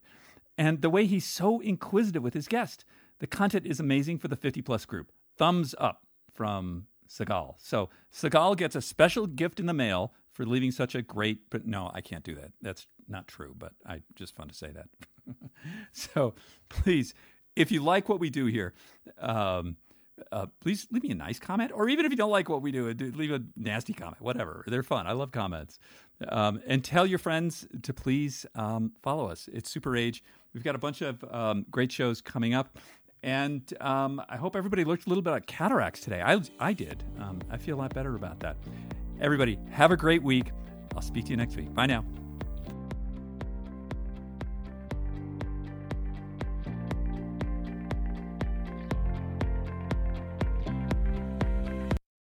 And 0.58 0.82
the 0.82 0.90
way 0.90 1.06
he's 1.06 1.26
so 1.26 1.60
inquisitive 1.60 2.24
with 2.24 2.34
his 2.34 2.48
guest. 2.48 2.84
The 3.20 3.28
content 3.28 3.66
is 3.66 3.80
amazing 3.80 4.20
for 4.20 4.28
the 4.28 4.36
50 4.36 4.62
plus 4.62 4.86
group. 4.86 5.12
Thumbs 5.38 5.76
up 5.80 6.04
from 6.34 6.88
Segal. 7.08 7.56
So 7.60 7.90
Segal 8.14 8.56
gets 8.56 8.76
a 8.76 8.82
special 8.82 9.28
gift 9.28 9.60
in 9.60 9.66
the 9.66 9.74
mail 9.74 10.14
for 10.32 10.46
leaving 10.46 10.72
such 10.72 10.94
a 10.94 11.02
great, 11.02 11.50
but 11.50 11.66
no, 11.66 11.90
I 11.94 12.02
can't 12.02 12.24
do 12.24 12.36
that. 12.36 12.52
That's 12.62 12.86
not 13.08 13.28
true, 13.28 13.56
but 13.58 13.74
I 13.86 14.02
just 14.16 14.36
fun 14.36 14.50
to 14.50 14.54
say 14.54 14.72
that. 14.72 14.88
so 15.92 16.36
please, 16.70 17.14
if 17.56 17.72
you 17.72 17.84
like 17.84 18.08
what 18.08 18.20
we 18.20 18.30
do 18.30 18.46
here, 18.46 18.74
um, 19.20 19.78
uh, 20.32 20.48
please 20.62 20.88
leave 20.92 21.04
me 21.04 21.12
a 21.12 21.16
nice 21.16 21.40
comment, 21.40 21.72
or 21.74 21.90
even 21.90 22.06
if 22.06 22.12
you 22.12 22.18
don't 22.18 22.32
like 22.32 22.50
what 22.50 22.62
we 22.62 22.72
do, 22.72 22.88
leave 22.90 23.32
a 23.32 23.42
nasty 23.56 23.94
comment. 23.94 24.22
Whatever, 24.22 24.64
they're 24.68 24.84
fun. 24.84 25.08
I 25.08 25.14
love 25.14 25.32
comments. 25.32 25.80
Um, 26.30 26.62
and 26.66 26.84
tell 26.84 27.06
your 27.06 27.20
friends 27.20 27.68
to 27.84 27.94
please 27.94 28.46
um, 28.56 28.94
follow 29.04 29.30
us. 29.30 29.48
It's 29.54 29.70
Super 29.70 29.96
Age. 29.96 30.24
We've 30.54 30.64
got 30.64 30.76
a 30.76 30.80
bunch 30.80 31.02
of 31.02 31.24
um, 31.32 31.66
great 31.70 31.92
shows 31.92 32.22
coming 32.22 32.54
up. 32.54 32.78
And 33.24 33.62
um, 33.82 34.22
I 34.30 34.38
hope 34.38 34.56
everybody 34.56 34.84
looked 34.84 35.06
a 35.06 35.10
little 35.10 35.22
bit 35.22 35.34
at 35.34 35.48
cataracts 35.48 36.02
today. 36.02 36.22
I, 36.24 36.42
I 36.60 36.74
did. 36.74 37.04
Um, 37.20 37.42
I 37.50 37.58
feel 37.58 37.76
a 37.76 37.80
lot 37.80 37.94
better 37.94 38.16
about 38.16 38.40
that. 38.42 38.58
Everybody, 39.20 39.60
have 39.72 39.92
a 39.92 39.98
great 39.98 40.24
week. 40.24 40.52
I'll 40.96 41.02
speak 41.02 41.26
to 41.26 41.32
you 41.32 41.38
next 41.38 41.56
week. 41.56 41.74
Bye 41.74 41.88
now. 41.88 42.06